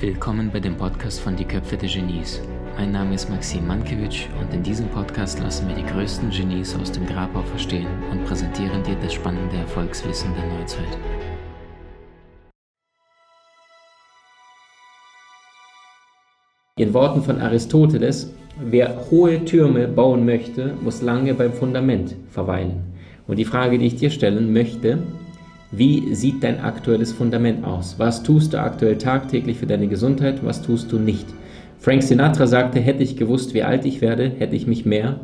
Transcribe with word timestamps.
Willkommen 0.00 0.50
bei 0.50 0.60
dem 0.60 0.78
Podcast 0.78 1.20
von 1.20 1.36
Die 1.36 1.44
Köpfe 1.44 1.76
der 1.76 1.90
Genies. 1.90 2.40
Mein 2.78 2.90
Name 2.90 3.14
ist 3.14 3.28
Maxim 3.28 3.66
Mankewitsch 3.66 4.28
und 4.40 4.54
in 4.54 4.62
diesem 4.62 4.88
Podcast 4.88 5.38
lassen 5.40 5.68
wir 5.68 5.74
die 5.74 5.84
größten 5.84 6.30
Genies 6.30 6.74
aus 6.74 6.90
dem 6.90 7.04
Grabau 7.04 7.42
verstehen 7.42 7.86
und 8.10 8.24
präsentieren 8.24 8.82
dir 8.82 8.96
das 9.02 9.12
spannende 9.12 9.56
Erfolgswissen 9.56 10.30
der 10.32 10.58
Neuzeit. 10.58 10.98
In 16.78 16.94
Worten 16.94 17.22
von 17.22 17.38
Aristoteles, 17.38 18.32
wer 18.58 19.04
hohe 19.10 19.44
Türme 19.44 19.86
bauen 19.86 20.24
möchte, 20.24 20.76
muss 20.82 21.02
lange 21.02 21.34
beim 21.34 21.52
Fundament 21.52 22.16
verweilen. 22.30 22.94
Und 23.26 23.38
die 23.38 23.44
Frage, 23.44 23.78
die 23.78 23.88
ich 23.88 23.96
dir 23.96 24.08
stellen 24.08 24.50
möchte, 24.54 25.02
wie 25.72 26.14
sieht 26.14 26.42
dein 26.42 26.60
aktuelles 26.60 27.12
Fundament 27.12 27.64
aus? 27.64 27.98
Was 27.98 28.22
tust 28.22 28.52
du 28.52 28.60
aktuell 28.60 28.98
tagtäglich 28.98 29.58
für 29.58 29.66
deine 29.66 29.88
Gesundheit? 29.88 30.44
Was 30.44 30.62
tust 30.62 30.90
du 30.90 30.98
nicht? 30.98 31.26
Frank 31.78 32.02
Sinatra 32.02 32.46
sagte, 32.46 32.80
hätte 32.80 33.02
ich 33.02 33.16
gewusst, 33.16 33.54
wie 33.54 33.62
alt 33.62 33.84
ich 33.84 34.00
werde, 34.00 34.30
hätte 34.38 34.56
ich 34.56 34.66
mich 34.66 34.84
mehr 34.84 35.20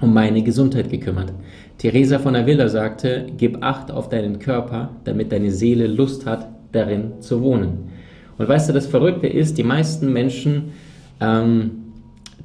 um 0.00 0.14
meine 0.14 0.42
Gesundheit 0.42 0.90
gekümmert. 0.90 1.32
Teresa 1.78 2.18
von 2.18 2.36
Avila 2.36 2.68
sagte, 2.68 3.26
gib 3.36 3.62
Acht 3.64 3.90
auf 3.90 4.08
deinen 4.08 4.38
Körper, 4.38 4.90
damit 5.04 5.32
deine 5.32 5.50
Seele 5.50 5.86
Lust 5.86 6.26
hat, 6.26 6.48
darin 6.72 7.20
zu 7.20 7.42
wohnen. 7.42 7.90
Und 8.36 8.48
weißt 8.48 8.68
du, 8.68 8.72
das 8.72 8.86
Verrückte 8.86 9.26
ist, 9.26 9.58
die 9.58 9.64
meisten 9.64 10.12
Menschen 10.12 10.72
ähm, 11.20 11.70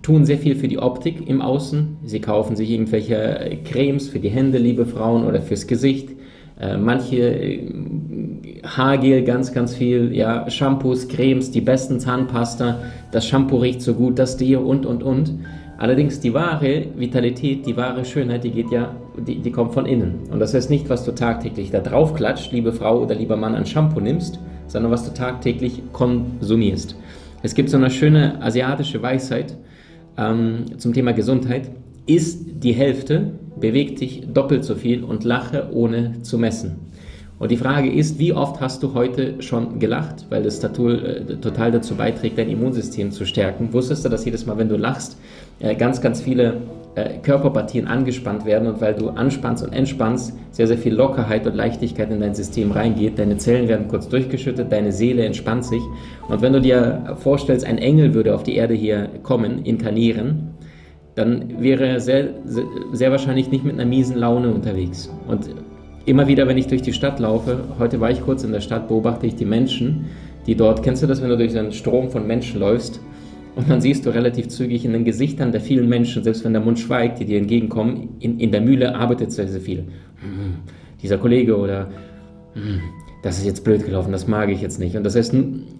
tun 0.01 0.25
sehr 0.25 0.37
viel 0.37 0.55
für 0.55 0.67
die 0.67 0.79
Optik 0.79 1.27
im 1.27 1.41
Außen. 1.41 1.97
Sie 2.03 2.21
kaufen 2.21 2.55
sich 2.55 2.71
irgendwelche 2.71 3.59
Cremes 3.65 4.07
für 4.07 4.19
die 4.19 4.29
Hände, 4.29 4.57
liebe 4.57 4.85
Frauen, 4.85 5.25
oder 5.25 5.41
fürs 5.41 5.67
Gesicht. 5.67 6.09
Äh, 6.59 6.77
manche 6.77 7.17
äh, 7.17 7.71
Haargel 8.63 9.23
ganz, 9.23 9.51
ganz 9.51 9.75
viel, 9.75 10.13
ja, 10.13 10.49
Shampoos, 10.49 11.07
Cremes, 11.07 11.51
die 11.51 11.61
besten 11.61 11.99
Zahnpasta, 11.99 12.79
das 13.11 13.27
Shampoo 13.27 13.57
riecht 13.57 13.81
so 13.81 13.93
gut, 13.93 14.19
das 14.19 14.37
Deo 14.37 14.61
und, 14.61 14.85
und, 14.85 15.03
und. 15.03 15.33
Allerdings 15.77 16.19
die 16.19 16.33
wahre 16.33 16.85
Vitalität, 16.95 17.65
die 17.65 17.75
wahre 17.75 18.05
Schönheit, 18.05 18.43
die 18.43 18.51
geht 18.51 18.71
ja, 18.71 18.95
die, 19.17 19.39
die 19.39 19.51
kommt 19.51 19.73
von 19.73 19.85
innen. 19.85 20.19
Und 20.31 20.39
das 20.39 20.53
heißt 20.53 20.69
nicht, 20.69 20.89
was 20.89 21.03
du 21.03 21.13
tagtäglich 21.13 21.71
da 21.71 21.79
drauf 21.79 22.13
klatscht, 22.13 22.51
liebe 22.51 22.71
Frau 22.71 23.01
oder 23.01 23.15
lieber 23.15 23.35
Mann, 23.35 23.55
an 23.55 23.65
Shampoo 23.65 23.99
nimmst, 23.99 24.39
sondern 24.67 24.91
was 24.91 25.05
du 25.05 25.13
tagtäglich 25.13 25.81
konsumierst. 25.91 26.95
Es 27.41 27.55
gibt 27.55 27.69
so 27.69 27.77
eine 27.77 27.89
schöne 27.89 28.41
asiatische 28.41 29.01
Weisheit 29.01 29.57
ähm, 30.17 30.65
zum 30.77 30.93
Thema 30.93 31.11
Gesundheit. 31.11 31.69
Isst 32.05 32.63
die 32.63 32.73
Hälfte 32.73 33.33
beweg 33.59 33.97
dich 33.97 34.23
doppelt 34.33 34.63
so 34.63 34.75
viel 34.75 35.03
und 35.03 35.23
lache 35.23 35.69
ohne 35.71 36.21
zu 36.21 36.37
messen. 36.37 36.91
Und 37.39 37.51
die 37.51 37.57
Frage 37.57 37.91
ist, 37.91 38.19
wie 38.19 38.31
oft 38.31 38.61
hast 38.61 38.83
du 38.83 38.93
heute 38.93 39.41
schon 39.41 39.79
gelacht, 39.79 40.27
weil 40.29 40.43
das 40.43 40.59
total, 40.59 41.05
äh, 41.05 41.35
total 41.37 41.71
dazu 41.71 41.95
beiträgt, 41.95 42.37
dein 42.37 42.49
Immunsystem 42.49 43.11
zu 43.11 43.25
stärken. 43.25 43.73
Wusstest 43.73 44.05
du, 44.05 44.09
dass 44.09 44.23
jedes 44.23 44.45
Mal, 44.45 44.57
wenn 44.57 44.69
du 44.69 44.77
lachst, 44.77 45.17
äh, 45.59 45.75
ganz, 45.75 45.99
ganz 45.99 46.21
viele 46.21 46.61
äh, 46.95 47.17
Körperpartien 47.23 47.87
angespannt 47.87 48.45
werden 48.45 48.67
und 48.67 48.79
weil 48.79 48.93
du 48.93 49.09
anspannst 49.09 49.63
und 49.63 49.73
entspannst, 49.73 50.37
sehr, 50.51 50.67
sehr 50.67 50.77
viel 50.77 50.93
Lockerheit 50.93 51.47
und 51.47 51.55
Leichtigkeit 51.55 52.11
in 52.11 52.19
dein 52.19 52.35
System 52.35 52.71
reingeht. 52.71 53.17
Deine 53.17 53.37
Zellen 53.37 53.67
werden 53.67 53.87
kurz 53.87 54.07
durchgeschüttet, 54.07 54.71
deine 54.71 54.91
Seele 54.91 55.25
entspannt 55.25 55.65
sich. 55.65 55.81
Und 56.29 56.41
wenn 56.41 56.53
du 56.53 56.61
dir 56.61 57.15
vorstellst, 57.19 57.65
ein 57.65 57.79
Engel 57.79 58.13
würde 58.13 58.35
auf 58.35 58.43
die 58.43 58.55
Erde 58.55 58.75
hier 58.75 59.09
kommen, 59.23 59.65
inkarnieren, 59.65 60.52
dann 61.15 61.61
wäre 61.61 61.85
er 61.85 61.99
sehr, 61.99 62.29
sehr, 62.91 63.11
wahrscheinlich 63.11 63.51
nicht 63.51 63.63
mit 63.63 63.73
einer 63.73 63.85
miesen 63.85 64.17
Laune 64.17 64.51
unterwegs. 64.51 65.11
Und 65.27 65.49
immer 66.05 66.27
wieder, 66.27 66.47
wenn 66.47 66.57
ich 66.57 66.67
durch 66.67 66.81
die 66.81 66.93
Stadt 66.93 67.19
laufe, 67.19 67.59
heute 67.79 67.99
war 67.99 68.09
ich 68.09 68.21
kurz 68.21 68.43
in 68.43 68.51
der 68.51 68.61
Stadt, 68.61 68.87
beobachte 68.87 69.27
ich 69.27 69.35
die 69.35 69.45
Menschen, 69.45 70.05
die 70.47 70.55
dort, 70.55 70.83
kennst 70.83 71.03
du 71.03 71.07
das, 71.07 71.21
wenn 71.21 71.29
du 71.29 71.37
durch 71.37 71.57
einen 71.57 71.71
Strom 71.71 72.09
von 72.09 72.25
Menschen 72.25 72.59
läufst 72.59 72.99
und 73.55 73.69
dann 73.69 73.81
siehst 73.81 74.05
du 74.05 74.09
relativ 74.09 74.47
zügig 74.47 74.83
in 74.85 74.93
den 74.93 75.05
Gesichtern 75.05 75.51
der 75.51 75.61
vielen 75.61 75.87
Menschen, 75.87 76.23
selbst 76.23 76.43
wenn 76.43 76.53
der 76.53 76.61
Mund 76.61 76.79
schweigt, 76.79 77.19
die 77.19 77.25
dir 77.25 77.37
entgegenkommen, 77.37 78.15
in, 78.19 78.39
in 78.39 78.51
der 78.51 78.61
Mühle 78.61 78.95
arbeitet 78.95 79.31
sehr, 79.31 79.47
sehr 79.47 79.61
viel. 79.61 79.79
Hm, 79.79 80.55
dieser 81.01 81.17
Kollege 81.17 81.57
oder 81.57 81.89
hm, 82.53 82.81
das 83.23 83.37
ist 83.37 83.45
jetzt 83.45 83.63
blöd 83.63 83.85
gelaufen, 83.85 84.11
das 84.11 84.27
mag 84.27 84.49
ich 84.49 84.61
jetzt 84.61 84.79
nicht. 84.79 84.97
Und 84.97 85.05
das 85.05 85.15
heißt, 85.15 85.33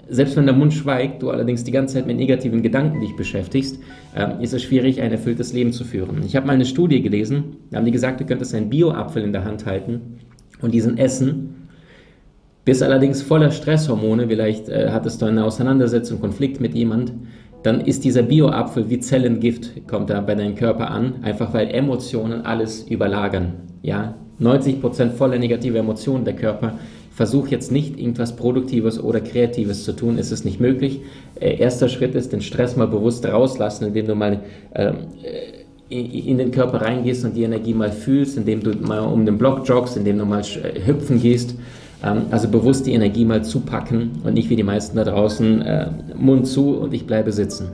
selbst 0.09 0.37
wenn 0.37 0.45
der 0.45 0.55
Mund 0.55 0.73
schweigt, 0.73 1.21
du 1.21 1.29
allerdings 1.29 1.65
die 1.65 1.71
ganze 1.71 1.95
Zeit 1.95 2.07
mit 2.07 2.15
negativen 2.15 2.63
Gedanken 2.63 3.01
dich 3.01 3.17
beschäftigst, 3.17 3.79
äh, 4.15 4.41
ist 4.41 4.53
es 4.53 4.63
schwierig, 4.63 5.01
ein 5.01 5.11
erfülltes 5.11 5.51
Leben 5.51 5.73
zu 5.73 5.83
führen. 5.83 6.23
Ich 6.25 6.37
habe 6.37 6.47
mal 6.47 6.53
eine 6.53 6.65
Studie 6.65 7.01
gelesen, 7.01 7.57
da 7.69 7.77
haben 7.77 7.85
die 7.85 7.91
gesagt, 7.91 8.21
du 8.21 8.25
könntest 8.25 8.55
einen 8.55 8.69
Bio-Apfel 8.69 9.23
in 9.23 9.33
der 9.33 9.43
Hand 9.43 9.65
halten 9.65 10.19
und 10.61 10.73
diesen 10.73 10.97
essen, 10.97 11.67
bist 12.63 12.81
allerdings 12.81 13.21
voller 13.21 13.51
Stresshormone, 13.51 14.29
vielleicht 14.29 14.69
äh, 14.69 14.91
hattest 14.91 15.21
du 15.21 15.25
eine 15.25 15.43
Auseinandersetzung, 15.43 16.21
Konflikt 16.21 16.61
mit 16.61 16.73
jemand, 16.73 17.11
dann 17.61 17.81
ist 17.81 18.05
dieser 18.05 18.23
Bio-Apfel 18.23 18.89
wie 18.89 18.99
Zellengift, 18.99 19.85
kommt 19.85 20.09
da 20.09 20.21
bei 20.21 20.35
deinem 20.35 20.55
Körper 20.55 20.91
an, 20.91 21.15
einfach 21.23 21.53
weil 21.53 21.69
Emotionen 21.71 22.45
alles 22.45 22.83
überlagern. 22.83 23.55
Ja, 23.81 24.15
90% 24.39 25.09
voller 25.11 25.37
negative 25.37 25.77
Emotionen 25.77 26.23
der 26.23 26.35
Körper 26.35 26.79
versuch 27.13 27.47
jetzt 27.47 27.71
nicht 27.71 27.99
irgendwas 27.99 28.35
Produktives 28.35 29.01
oder 29.01 29.21
Kreatives 29.21 29.83
zu 29.83 29.93
tun, 29.93 30.17
ist 30.17 30.31
es 30.31 30.43
nicht 30.43 30.59
möglich. 30.59 31.01
Äh, 31.39 31.57
erster 31.57 31.87
Schritt 31.87 32.15
ist, 32.15 32.33
den 32.33 32.41
Stress 32.41 32.75
mal 32.75 32.87
bewusst 32.87 33.25
rauslassen, 33.25 33.87
indem 33.87 34.07
du 34.07 34.15
mal 34.15 34.39
ähm, 34.75 34.95
äh, 35.23 35.63
in 35.89 36.39
den 36.39 36.49
Körper 36.49 36.81
reingehst 36.81 37.23
und 37.23 37.35
die 37.35 37.43
Energie 37.43 37.75
mal 37.75 37.91
fühlst, 37.91 38.35
indem 38.37 38.63
du 38.63 38.71
mal 38.71 38.99
um 38.99 39.25
den 39.25 39.37
Block 39.37 39.67
joggst, 39.67 39.95
indem 39.95 40.17
du 40.17 40.25
mal 40.25 40.41
äh, 40.41 40.85
hüpfen 40.85 41.21
gehst. 41.21 41.55
Ähm, 42.03 42.23
also 42.31 42.47
bewusst 42.47 42.87
die 42.87 42.93
Energie 42.93 43.25
mal 43.25 43.43
zupacken 43.43 44.11
und 44.23 44.33
nicht 44.33 44.49
wie 44.49 44.55
die 44.55 44.63
meisten 44.63 44.97
da 44.97 45.03
draußen 45.03 45.61
äh, 45.61 45.89
Mund 46.17 46.47
zu 46.47 46.77
und 46.77 46.93
ich 46.93 47.05
bleibe 47.05 47.31
sitzen. 47.31 47.67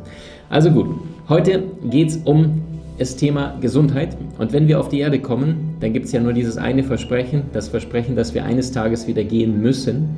Also 0.49 0.71
gut, 0.71 0.87
heute 1.29 1.63
geht 1.89 2.09
es 2.09 2.17
um 2.17 2.61
das 2.97 3.15
Thema 3.15 3.55
Gesundheit. 3.61 4.17
Und 4.37 4.51
wenn 4.51 4.67
wir 4.67 4.79
auf 4.79 4.89
die 4.89 4.99
Erde 4.99 5.19
kommen, 5.19 5.68
dann 5.79 5.93
gibt 5.93 6.05
es 6.05 6.11
ja 6.11 6.19
nur 6.19 6.33
dieses 6.33 6.57
eine 6.57 6.83
Versprechen, 6.83 7.43
das 7.53 7.69
Versprechen, 7.69 8.15
dass 8.15 8.33
wir 8.33 8.43
eines 8.43 8.71
Tages 8.71 9.07
wieder 9.07 9.23
gehen 9.23 9.61
müssen. 9.61 10.17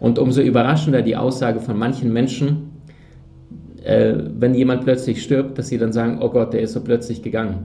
Und 0.00 0.18
umso 0.18 0.42
überraschender 0.42 1.02
die 1.02 1.16
Aussage 1.16 1.60
von 1.60 1.78
manchen 1.78 2.12
Menschen, 2.12 2.70
äh, 3.82 4.14
wenn 4.38 4.54
jemand 4.54 4.84
plötzlich 4.84 5.22
stirbt, 5.22 5.58
dass 5.58 5.68
sie 5.68 5.78
dann 5.78 5.92
sagen, 5.92 6.18
oh 6.20 6.28
Gott, 6.28 6.52
der 6.52 6.60
ist 6.60 6.72
so 6.72 6.80
plötzlich 6.80 7.22
gegangen, 7.22 7.58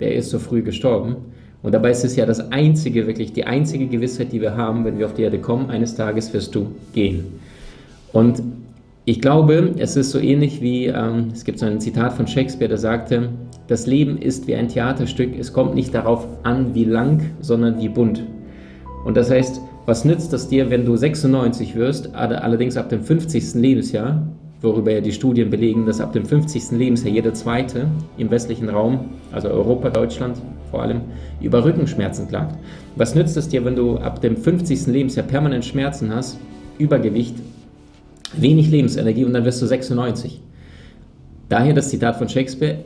der 0.00 0.14
ist 0.14 0.30
so 0.30 0.38
früh 0.38 0.62
gestorben. 0.62 1.16
Und 1.62 1.72
dabei 1.72 1.90
ist 1.90 2.04
es 2.04 2.14
ja 2.14 2.26
das 2.26 2.52
einzige, 2.52 3.06
wirklich 3.06 3.32
die 3.32 3.44
einzige 3.44 3.86
Gewissheit, 3.88 4.32
die 4.32 4.40
wir 4.40 4.56
haben, 4.56 4.84
wenn 4.84 4.98
wir 4.98 5.06
auf 5.06 5.14
die 5.14 5.22
Erde 5.22 5.40
kommen, 5.40 5.70
eines 5.70 5.96
Tages 5.96 6.32
wirst 6.32 6.54
du 6.54 6.68
gehen. 6.94 7.24
Und 8.12 8.42
ich 9.04 9.20
glaube, 9.20 9.74
es 9.78 9.96
ist 9.96 10.10
so 10.10 10.18
ähnlich 10.18 10.60
wie, 10.60 10.86
ähm, 10.86 11.28
es 11.32 11.44
gibt 11.44 11.58
so 11.58 11.66
ein 11.66 11.80
Zitat 11.80 12.12
von 12.12 12.26
Shakespeare, 12.26 12.68
der 12.68 12.78
sagte, 12.78 13.30
das 13.68 13.86
Leben 13.86 14.18
ist 14.18 14.46
wie 14.46 14.54
ein 14.54 14.68
Theaterstück, 14.68 15.36
es 15.38 15.52
kommt 15.52 15.74
nicht 15.74 15.94
darauf 15.94 16.26
an, 16.42 16.74
wie 16.74 16.84
lang, 16.84 17.30
sondern 17.40 17.80
wie 17.80 17.88
bunt. 17.88 18.22
Und 19.04 19.16
das 19.16 19.30
heißt, 19.30 19.60
was 19.86 20.04
nützt 20.04 20.32
das 20.32 20.48
dir, 20.48 20.70
wenn 20.70 20.84
du 20.84 20.96
96 20.96 21.76
wirst, 21.76 22.14
allerdings 22.14 22.76
ab 22.76 22.88
dem 22.88 23.02
50. 23.02 23.54
Lebensjahr, 23.54 24.26
worüber 24.60 24.90
ja 24.90 25.00
die 25.00 25.12
Studien 25.12 25.50
belegen, 25.50 25.86
dass 25.86 26.00
ab 26.00 26.12
dem 26.12 26.24
50. 26.24 26.72
Lebensjahr 26.72 27.12
jeder 27.12 27.34
Zweite 27.34 27.86
im 28.18 28.30
westlichen 28.30 28.68
Raum, 28.68 29.10
also 29.30 29.48
Europa, 29.48 29.90
Deutschland 29.90 30.40
vor 30.70 30.82
allem, 30.82 31.02
über 31.40 31.64
Rückenschmerzen 31.64 32.28
klagt. 32.28 32.56
Was 32.96 33.14
nützt 33.14 33.36
es 33.36 33.48
dir, 33.48 33.64
wenn 33.64 33.76
du 33.76 33.98
ab 33.98 34.20
dem 34.20 34.36
50. 34.36 34.86
Lebensjahr 34.88 35.26
permanent 35.26 35.64
Schmerzen 35.64 36.12
hast, 36.14 36.38
Übergewicht, 36.78 37.36
wenig 38.36 38.70
Lebensenergie 38.70 39.24
und 39.24 39.34
dann 39.34 39.44
wirst 39.44 39.62
du 39.62 39.66
96? 39.66 40.40
Daher 41.48 41.74
das 41.74 41.90
Zitat 41.90 42.16
von 42.16 42.28
Shakespeare, 42.28 42.78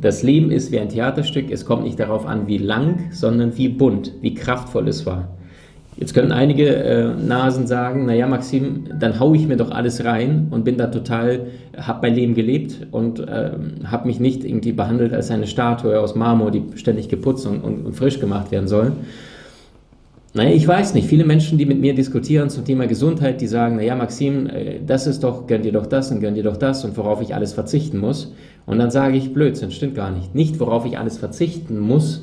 das 0.00 0.22
Leben 0.22 0.50
ist 0.50 0.72
wie 0.72 0.78
ein 0.78 0.88
Theaterstück, 0.88 1.50
es 1.50 1.64
kommt 1.64 1.84
nicht 1.84 1.98
darauf 1.98 2.26
an, 2.26 2.46
wie 2.46 2.58
lang, 2.58 3.10
sondern 3.10 3.56
wie 3.56 3.68
bunt, 3.68 4.12
wie 4.20 4.34
kraftvoll 4.34 4.88
es 4.88 5.06
war. 5.06 5.28
Jetzt 5.96 6.14
können 6.14 6.30
einige 6.30 6.76
äh, 6.76 7.08
Nasen 7.14 7.66
sagen, 7.66 8.06
naja 8.06 8.28
Maxim, 8.28 8.84
dann 9.00 9.18
haue 9.18 9.36
ich 9.36 9.48
mir 9.48 9.56
doch 9.56 9.72
alles 9.72 10.04
rein 10.04 10.46
und 10.52 10.64
bin 10.64 10.76
da 10.76 10.86
total, 10.86 11.46
habe 11.76 12.06
mein 12.06 12.14
Leben 12.14 12.34
gelebt 12.34 12.86
und 12.92 13.18
äh, 13.18 13.50
habe 13.82 14.06
mich 14.06 14.20
nicht 14.20 14.44
irgendwie 14.44 14.70
behandelt 14.70 15.12
als 15.12 15.32
eine 15.32 15.48
Statue 15.48 15.98
aus 15.98 16.14
Marmor, 16.14 16.52
die 16.52 16.62
ständig 16.76 17.08
geputzt 17.08 17.46
und, 17.46 17.64
und, 17.64 17.84
und 17.84 17.94
frisch 17.94 18.20
gemacht 18.20 18.52
werden 18.52 18.68
soll. 18.68 18.92
Naja, 20.34 20.50
ich 20.50 20.68
weiß 20.68 20.94
nicht. 20.94 21.08
Viele 21.08 21.24
Menschen, 21.24 21.58
die 21.58 21.66
mit 21.66 21.80
mir 21.80 21.96
diskutieren 21.96 22.48
zum 22.48 22.64
Thema 22.64 22.86
Gesundheit, 22.86 23.40
die 23.40 23.48
sagen, 23.48 23.74
naja, 23.74 23.96
Maxim, 23.96 24.46
äh, 24.46 24.78
das 24.86 25.08
ist 25.08 25.24
doch, 25.24 25.48
gönn 25.48 25.62
dir 25.62 25.72
doch 25.72 25.86
das 25.86 26.12
und 26.12 26.20
gönn 26.20 26.36
dir 26.36 26.44
doch 26.44 26.56
das 26.56 26.84
und 26.84 26.96
worauf 26.96 27.20
ich 27.22 27.34
alles 27.34 27.54
verzichten 27.54 27.98
muss. 27.98 28.32
Und 28.68 28.78
dann 28.78 28.90
sage 28.90 29.16
ich, 29.16 29.32
Blödsinn, 29.32 29.70
stimmt 29.70 29.94
gar 29.94 30.10
nicht. 30.10 30.34
Nicht, 30.34 30.60
worauf 30.60 30.84
ich 30.84 30.98
alles 30.98 31.16
verzichten 31.16 31.80
muss, 31.80 32.22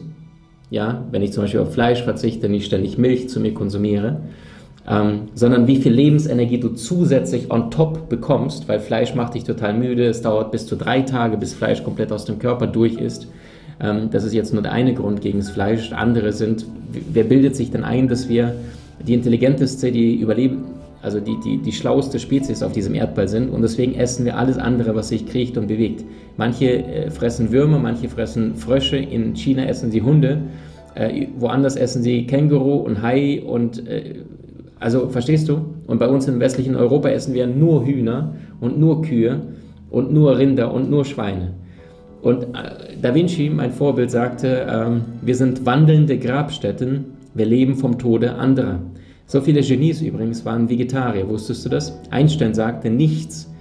ja, 0.70 1.04
wenn 1.10 1.24
ich 1.24 1.34
zum 1.34 1.44
Beispiel 1.44 1.60
auf 1.60 1.74
Fleisch 1.74 2.04
verzichte, 2.04 2.50
nicht 2.50 2.68
ständig 2.68 3.00
Milch 3.00 3.30
zu 3.30 3.40
mir 3.40 3.56
konsumiere, 3.56 4.22
ähm, 4.88 5.22
sondern 5.34 5.66
wie 5.66 5.78
viel 5.78 5.92
Lebensenergie 5.92 6.60
du 6.60 6.70
zusätzlich 6.70 7.50
on 7.50 7.72
top 7.72 8.10
bekommst, 8.10 8.68
weil 8.68 8.80
Fleisch 8.80 9.16
macht 9.16 9.34
dich 9.34 9.44
total 9.44 9.74
müde. 9.74 10.06
Es 10.06 10.22
dauert 10.22 10.52
bis 10.52 10.68
zu 10.68 10.76
drei 10.76 11.02
Tage, 11.02 11.36
bis 11.38 11.56
Fleisch 11.56 11.84
komplett 11.84 12.12
aus 12.12 12.26
dem 12.26 12.38
Körper 12.38 12.68
durch 12.68 12.94
ist. 12.94 13.28
Ähm, 13.80 14.12
das 14.12 14.24
ist 14.24 14.36
jetzt 14.36 14.54
nur 14.54 14.62
der 14.62 14.72
eine 14.72 14.94
Grund 14.94 15.22
gegen 15.22 15.40
das 15.40 15.50
Fleisch. 15.50 15.94
Andere 15.94 16.32
sind, 16.32 16.68
wer 17.12 17.24
bildet 17.24 17.56
sich 17.56 17.72
denn 17.72 17.84
ein, 17.84 18.08
dass 18.08 18.30
wir 18.30 18.54
die 19.00 19.16
intelligenteste, 19.16 19.92
die 19.92 20.16
überleben, 20.16 20.64
also 21.06 21.19
die, 21.19 21.40
die, 21.40 21.57
die 21.60 21.72
schlauste 21.72 22.19
Spezies 22.19 22.63
auf 22.63 22.72
diesem 22.74 22.96
Erdball 22.96 23.28
sind 23.28 23.50
und 23.50 23.62
deswegen 23.62 23.94
essen 23.96 24.25
wir 24.25 24.38
alles 24.38 24.57
andere, 24.57 24.96
was 24.96 25.10
sich 25.10 25.25
kriecht 25.25 25.57
und 25.57 25.68
bewegt. 25.68 26.04
Manche 26.36 26.84
äh, 26.84 27.12
fressen 27.12 27.52
Würmer, 27.52 27.80
manche 27.80 28.10
fressen 28.10 28.56
Frösche, 28.56 28.98
in 28.98 29.36
China 29.36 29.66
essen 29.66 29.92
sie 29.92 30.02
Hunde, 30.02 30.42
äh, 30.96 31.28
woanders 31.38 31.75
essen 31.75 32.02
sie 32.02 32.25
Känguru 32.25 32.78
und 32.78 33.02
Hai 33.02 33.42
und 33.46 33.88
äh, 33.88 34.16
also 34.80 35.07
verstehst 35.07 35.48
du? 35.48 35.62
Und 35.88 36.00
bei 36.00 36.07
uns 36.07 36.28
im 36.28 36.40
westlichen 36.40 36.75
Europa 36.75 37.10
essen 37.10 37.34
wir 37.34 37.48
nur 37.48 37.86
Hühner 37.86 38.34
und 38.60 38.78
nur 38.80 39.01
Kühe 39.01 39.42
und 39.90 40.12
nur 40.12 40.38
Rinder 40.38 40.74
und 40.74 40.90
nur 40.90 41.06
Schweine. 41.06 41.54
Und 42.22 42.44
äh, 42.44 42.98
Da 43.01 43.13
Vinci, 43.13 43.50
mein 43.50 43.72
Vorbild, 43.72 44.12
sagte, 44.12 44.68
ähm, 44.69 45.01
wir 45.22 45.36
sind 45.36 45.66
wandelnde 45.66 46.18
Grabstätten, 46.18 47.06
wir 47.34 47.46
leben 47.46 47.75
vom 47.75 47.98
Tode 48.00 48.36
anderer. 48.36 48.80
So 49.27 49.42
viele 49.42 49.62
Genies 49.62 50.01
übrigens 50.01 50.45
waren 50.45 50.69
Vegetarier, 50.69 51.27
wusstest 51.27 51.66
du 51.66 51.69
das? 51.69 52.00
Einstein 52.12 52.54
sagte, 52.54 52.92
nichts 52.92 53.51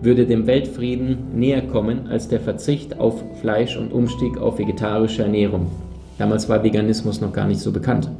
würde 0.00 0.26
dem 0.26 0.46
Weltfrieden 0.46 1.16
näher 1.34 1.62
kommen 1.62 2.06
als 2.08 2.28
der 2.28 2.40
Verzicht 2.40 2.98
auf 3.00 3.22
Fleisch 3.40 3.76
und 3.76 3.92
Umstieg 3.92 4.38
auf 4.38 4.58
vegetarische 4.58 5.22
Ernährung. 5.22 5.66
Damals 6.18 6.48
war 6.48 6.62
Veganismus 6.62 7.20
noch 7.20 7.32
gar 7.32 7.48
nicht 7.48 7.60
so 7.60 7.72
bekannt. 7.72 8.10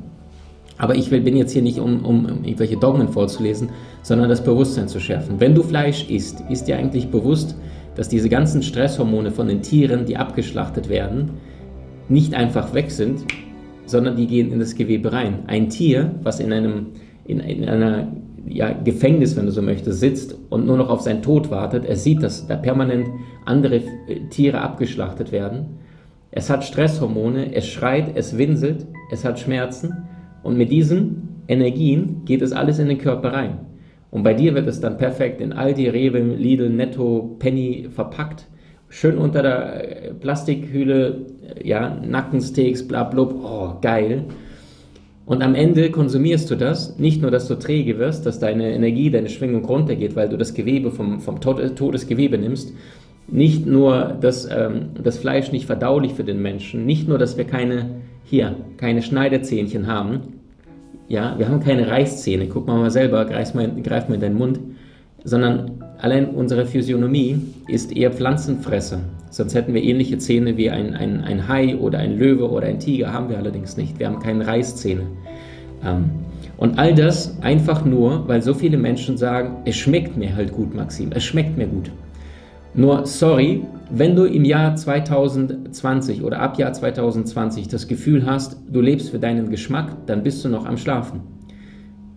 Aber 0.79 0.96
ich 0.96 1.11
bin 1.11 1.37
jetzt 1.37 1.52
hier 1.52 1.62
nicht, 1.62 1.79
um, 1.79 2.05
um 2.05 2.26
irgendwelche 2.43 2.76
Dogmen 2.76 3.08
vorzulesen, 3.08 3.69
sondern 4.02 4.29
das 4.29 4.43
Bewusstsein 4.43 4.88
zu 4.88 4.99
schärfen. 4.99 5.38
Wenn 5.38 5.55
du 5.55 5.62
Fleisch 5.62 6.11
isst, 6.11 6.43
ist 6.50 6.67
dir 6.67 6.76
eigentlich 6.76 7.08
bewusst, 7.08 7.55
dass 7.94 8.08
diese 8.08 8.29
ganzen 8.29 8.62
Stresshormone 8.62 9.31
von 9.31 9.46
den 9.46 9.62
Tieren, 9.62 10.06
die 10.06 10.17
abgeschlachtet 10.17 10.88
werden, 10.88 11.31
nicht 12.08 12.34
einfach 12.34 12.75
weg 12.75 12.90
sind, 12.90 13.25
sondern 13.87 14.17
die 14.17 14.26
gehen 14.26 14.52
in 14.52 14.58
das 14.58 14.75
Gewebe 14.75 15.12
rein. 15.12 15.40
Ein 15.46 15.69
Tier, 15.69 16.14
was 16.23 16.40
in 16.40 16.52
einem 16.52 16.87
in, 17.25 17.40
in 17.40 17.69
einer 17.69 18.08
ja, 18.46 18.73
Gefängnis, 18.73 19.37
wenn 19.37 19.46
du 19.46 19.52
so 19.52 19.62
möchtest, 19.62 20.00
sitzt 20.00 20.37
und 20.50 20.67
nur 20.67 20.76
noch 20.76 20.90
auf 20.90 21.00
seinen 21.00 21.23
Tod 21.23 21.50
wartet, 21.50 21.84
er 21.84 21.96
sieht, 21.96 22.23
dass 22.23 22.46
da 22.46 22.56
permanent 22.56 23.06
andere 23.44 23.76
äh, 23.76 24.20
Tiere 24.31 24.61
abgeschlachtet 24.61 25.32
werden. 25.32 25.79
Es 26.31 26.50
hat 26.50 26.64
Stresshormone, 26.64 27.55
es 27.55 27.67
schreit, 27.67 28.12
es 28.14 28.37
winselt, 28.38 28.87
es 29.11 29.25
hat 29.25 29.38
Schmerzen 29.38 30.08
und 30.43 30.56
mit 30.56 30.73
diesen 30.73 31.29
Energien 31.46 32.25
geht 32.25 32.43
es 32.43 32.52
alles 32.52 32.79
in 32.79 32.88
den 32.88 32.99
Körper 32.99 33.32
rein. 33.32 33.58
Und 34.11 34.23
bei 34.23 34.34
dir 34.34 34.55
wird 34.55 34.67
es 34.67 34.81
dann 34.81 34.99
perfekt 34.99 35.40
in 35.40 35.52
Aldi, 35.52 35.88
Rewe, 35.88 36.20
Lidl, 36.20 36.69
Netto, 36.69 37.37
Penny 37.38 37.88
verpackt 37.90 38.46
schön 38.93 39.17
unter 39.17 39.43
der 39.43 40.09
äh, 40.11 40.15
Plastikhülle, 40.15 41.27
äh, 41.56 41.67
ja, 41.67 41.99
Nackensteaks, 42.06 42.87
bla, 42.87 43.05
bla, 43.05 43.23
oh, 43.23 43.79
geil. 43.81 44.25
Und 45.25 45.43
am 45.43 45.55
Ende 45.55 45.91
konsumierst 45.91 46.50
du 46.50 46.56
das, 46.56 46.99
nicht 46.99 47.23
nur, 47.23 47.31
dass 47.31 47.49
du 47.49 47.55
träge 47.55 47.99
wirst, 47.99 48.27
dass 48.27 48.39
deine 48.39 48.75
Energie, 48.75 49.11
deine 49.11 49.31
Schwingung 49.31 49.65
runtergeht, 49.65 50.15
weil 50.15 50.29
du 50.29 50.37
das 50.37 50.53
Gewebe 50.53 50.91
vom, 50.91 51.21
vom 51.21 51.41
Todesgewebe 51.41 52.37
nimmst, 52.37 52.75
nicht 53.29 53.67
nur, 53.67 54.17
dass 54.21 54.49
ähm, 54.50 54.91
das 55.03 55.19
Fleisch 55.19 55.53
nicht 55.53 55.67
verdaulich 55.67 56.12
für 56.12 56.25
den 56.25 56.43
Menschen, 56.43 56.85
nicht 56.85 57.09
nur, 57.09 57.19
dass 57.19 57.39
wir 57.39 57.44
keine, 57.44 58.03
hier, 58.25 58.56
keine 58.77 59.00
Schneiderzähnchen 59.00 59.87
haben, 59.87 60.21
ja, 61.09 61.39
wir 61.39 61.49
haben 61.49 61.61
keine 61.61 61.89
Reißzähne, 61.89 62.49
guck 62.49 62.67
mal 62.67 62.79
mal 62.79 62.91
selber, 62.91 63.25
greif 63.25 63.55
mal, 63.55 63.71
greif 63.83 64.09
mal 64.09 64.17
in 64.17 64.21
deinen 64.21 64.39
Mund, 64.39 64.61
sondern 65.25 65.81
allein 66.03 66.31
unsere 66.31 66.67
Physiognomie 66.67 67.41
ist 67.69 67.97
eher 67.97 68.11
Pflanzenfresser. 68.11 69.01
Sonst 69.31 69.55
hätten 69.55 69.73
wir 69.73 69.83
ähnliche 69.83 70.19
Zähne 70.19 70.57
wie 70.57 70.69
ein, 70.69 70.95
ein, 70.95 71.23
ein 71.23 71.49
Hai 71.49 71.77
oder 71.77 72.01
ein 72.01 72.19
Löwe 72.19 72.51
oder 72.51 72.67
ein 72.67 72.81
Tiger, 72.81 73.13
haben 73.13 73.29
wir 73.29 73.39
allerdings 73.39 73.77
nicht. 73.77 73.99
Wir 73.99 74.09
haben 74.09 74.19
keine 74.19 74.47
Reißzähne. 74.47 75.03
Ähm, 75.85 76.11
und 76.57 76.79
all 76.79 76.95
das 76.95 77.41
einfach 77.41 77.85
nur, 77.85 78.27
weil 78.29 78.43
so 78.43 78.53
viele 78.53 78.77
Menschen 78.77 79.17
sagen, 79.17 79.59
es 79.65 79.77
schmeckt 79.77 80.17
mir 80.17 80.35
halt 80.35 80.53
gut, 80.53 80.75
Maxim, 80.75 81.11
es 81.15 81.25
schmeckt 81.25 81.57
mir 81.57 81.69
gut. 81.69 81.91
Nur, 82.75 83.07
sorry, 83.07 83.63
wenn 83.91 84.17
du 84.17 84.25
im 84.25 84.45
Jahr 84.45 84.75
2020 84.75 86.23
oder 86.23 86.41
ab 86.41 86.59
Jahr 86.59 86.73
2020 86.73 87.69
das 87.69 87.87
Gefühl 87.87 88.27
hast, 88.27 88.57
du 88.71 88.81
lebst 88.81 89.11
für 89.11 89.19
deinen 89.19 89.51
Geschmack, 89.51 89.97
dann 90.07 90.23
bist 90.25 90.45
du 90.45 90.49
noch 90.49 90.67
am 90.67 90.79
Schlafen. 90.79 91.21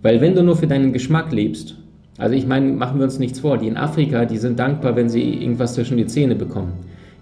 Weil 0.01 0.21
wenn 0.21 0.33
du 0.33 0.43
nur 0.43 0.55
für 0.55 0.67
deinen 0.67 0.91
Geschmack 0.91 1.31
lebst 1.31 1.77
also 2.17 2.35
ich 2.35 2.47
meine, 2.47 2.71
machen 2.71 2.99
wir 2.99 3.03
uns 3.03 3.19
nichts 3.19 3.39
vor, 3.39 3.57
die 3.57 3.67
in 3.67 3.77
Afrika, 3.77 4.25
die 4.25 4.37
sind 4.37 4.57
dankbar, 4.59 4.95
wenn 4.95 5.09
sie 5.09 5.21
irgendwas 5.21 5.73
zwischen 5.73 5.97
die 5.97 6.05
Zähne 6.05 6.35
bekommen. 6.35 6.73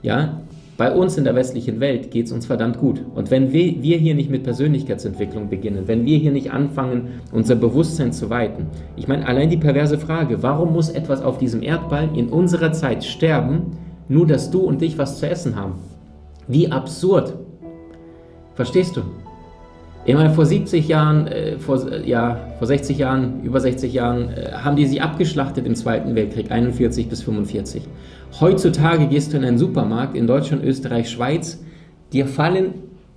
Ja, 0.01 0.41
bei 0.75 0.91
uns 0.91 1.17
in 1.17 1.23
der 1.23 1.35
westlichen 1.35 1.79
Welt 1.79 2.11
geht 2.11 2.25
es 2.27 2.31
uns 2.31 2.45
verdammt 2.45 2.79
gut. 2.79 3.01
Und 3.13 3.29
wenn 3.29 3.53
wir, 3.53 3.97
hier 3.97 4.15
nicht 4.15 4.29
mit 4.29 4.43
Persönlichkeitsentwicklung 4.43 5.49
beginnen, 5.49 5.87
wenn 5.87 6.05
wir 6.05 6.17
hier 6.17 6.31
nicht 6.31 6.51
anfangen, 6.51 7.21
unser 7.31 7.55
Bewusstsein 7.55 8.11
zu 8.11 8.29
weiten, 8.29 8.67
ich 8.95 9.07
meine, 9.07 9.27
allein 9.27 9.49
die 9.49 9.57
perverse 9.57 9.97
Frage, 9.97 10.41
warum 10.41 10.73
muss 10.73 10.89
etwas 10.89 11.21
auf 11.21 11.37
diesem 11.37 11.61
Erdball 11.61 12.09
in 12.15 12.29
unserer 12.29 12.71
Zeit 12.71 13.03
sterben, 13.03 13.77
nur 14.09 14.25
dass 14.25 14.49
du 14.49 14.61
und 14.61 14.81
ich 14.81 14.97
was 14.97 15.19
zu 15.19 15.29
essen 15.29 15.55
haben? 15.55 15.75
Wie 16.47 16.71
absurd. 16.71 17.33
Verstehst 18.55 18.97
du? 18.97 19.01
Ich 20.05 20.13
meine, 20.13 20.31
vor 20.31 20.45
70 20.45 20.89
Jahren, 20.89 21.27
äh, 21.27 21.57
vor, 21.57 21.89
äh, 21.89 22.05
ja, 22.05 22.37
vor 22.57 22.67
60 22.67 22.97
Jahren, 22.97 23.41
über 23.41 23.61
60 23.61 23.93
Jahren, 23.93 24.29
äh, 24.31 24.51
haben 24.51 24.75
die 24.75 24.85
sie 24.85 24.99
abgeschlachtet 24.99 25.65
im 25.65 25.75
Zweiten 25.75 26.13
Weltkrieg, 26.13 26.51
41 26.51 27.07
bis 27.07 27.23
45. 27.23 27.83
Heutzutage 28.41 29.07
gehst 29.07 29.31
du 29.31 29.37
in 29.37 29.45
einen 29.45 29.57
Supermarkt 29.57 30.17
in 30.17 30.27
Deutschland, 30.27 30.61
Österreich, 30.65 31.09
Schweiz, 31.09 31.63
dir 32.11 32.27
fallen 32.27 32.73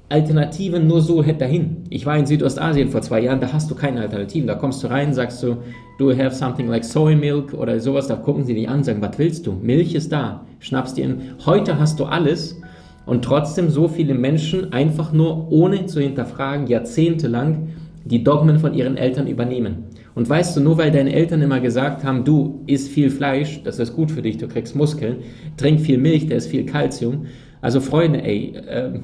Alternativen 0.09 0.87
nur 0.87 1.00
so 1.00 1.23
dahin. 1.23 1.79
Ich 1.91 2.06
war 2.06 2.17
in 2.17 2.27
Südostasien 2.27 2.91
vor 2.91 3.03
zwei 3.03 3.21
Jahren, 3.21 3.41
da 3.41 3.53
hast 3.53 3.69
du 3.69 3.75
keine 3.75 4.03
Alternativen. 4.03 4.47
Da 4.47 4.55
kommst 4.55 4.81
du 4.85 4.87
rein, 4.87 5.12
sagst 5.12 5.43
du, 5.43 5.56
do 5.99 6.12
you 6.12 6.17
have 6.17 6.37
something 6.37 6.69
like 6.69 6.85
soy 6.85 7.17
milk 7.17 7.53
oder 7.53 7.81
sowas, 7.81 8.06
da 8.06 8.15
gucken 8.15 8.44
sie 8.44 8.55
dich 8.55 8.69
an, 8.69 8.85
sagen, 8.85 9.03
was 9.03 9.19
willst 9.19 9.49
du? 9.49 9.55
Milch 9.61 9.97
ist 9.97 10.12
da, 10.12 10.47
schnappst 10.61 10.97
dir 10.97 11.06
in. 11.06 11.21
Heute 11.44 11.81
hast 11.81 11.99
du 11.99 12.05
alles 12.05 12.61
und 13.06 13.25
trotzdem 13.25 13.70
so 13.70 13.88
viele 13.88 14.14
Menschen 14.14 14.73
einfach 14.73 15.12
nur 15.12 15.50
ohne 15.50 15.87
zu 15.87 16.00
hinterfragen 16.00 16.67
jahrzehntelang 16.67 17.69
die 18.05 18.23
Dogmen 18.23 18.58
von 18.58 18.75
ihren 18.75 18.97
Eltern 18.97 19.26
übernehmen. 19.26 19.85
Und 20.14 20.29
weißt 20.29 20.56
du, 20.56 20.61
nur 20.61 20.79
weil 20.79 20.91
deine 20.91 21.12
Eltern 21.12 21.43
immer 21.43 21.61
gesagt 21.61 22.05
haben, 22.05 22.25
du 22.25 22.62
isst 22.67 22.88
viel 22.88 23.11
Fleisch, 23.11 23.62
das 23.64 23.79
ist 23.79 23.94
gut 23.94 24.11
für 24.11 24.23
dich, 24.23 24.38
du 24.38 24.49
kriegst 24.49 24.75
Muskeln, 24.75 25.19
trink 25.56 25.81
viel 25.81 25.99
Milch, 25.99 26.26
da 26.26 26.37
ist 26.37 26.49
viel 26.49 26.64
Kalzium. 26.64 27.26
Also 27.61 27.81
Freunde, 27.81 28.23
ey, 28.23 28.55
äh, 28.55 29.00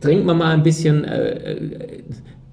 trink 0.00 0.24
mal 0.24 0.34
mal 0.34 0.54
ein 0.54 0.62
bisschen, 0.62 1.04
äh, 1.04 1.52
äh 1.52 2.02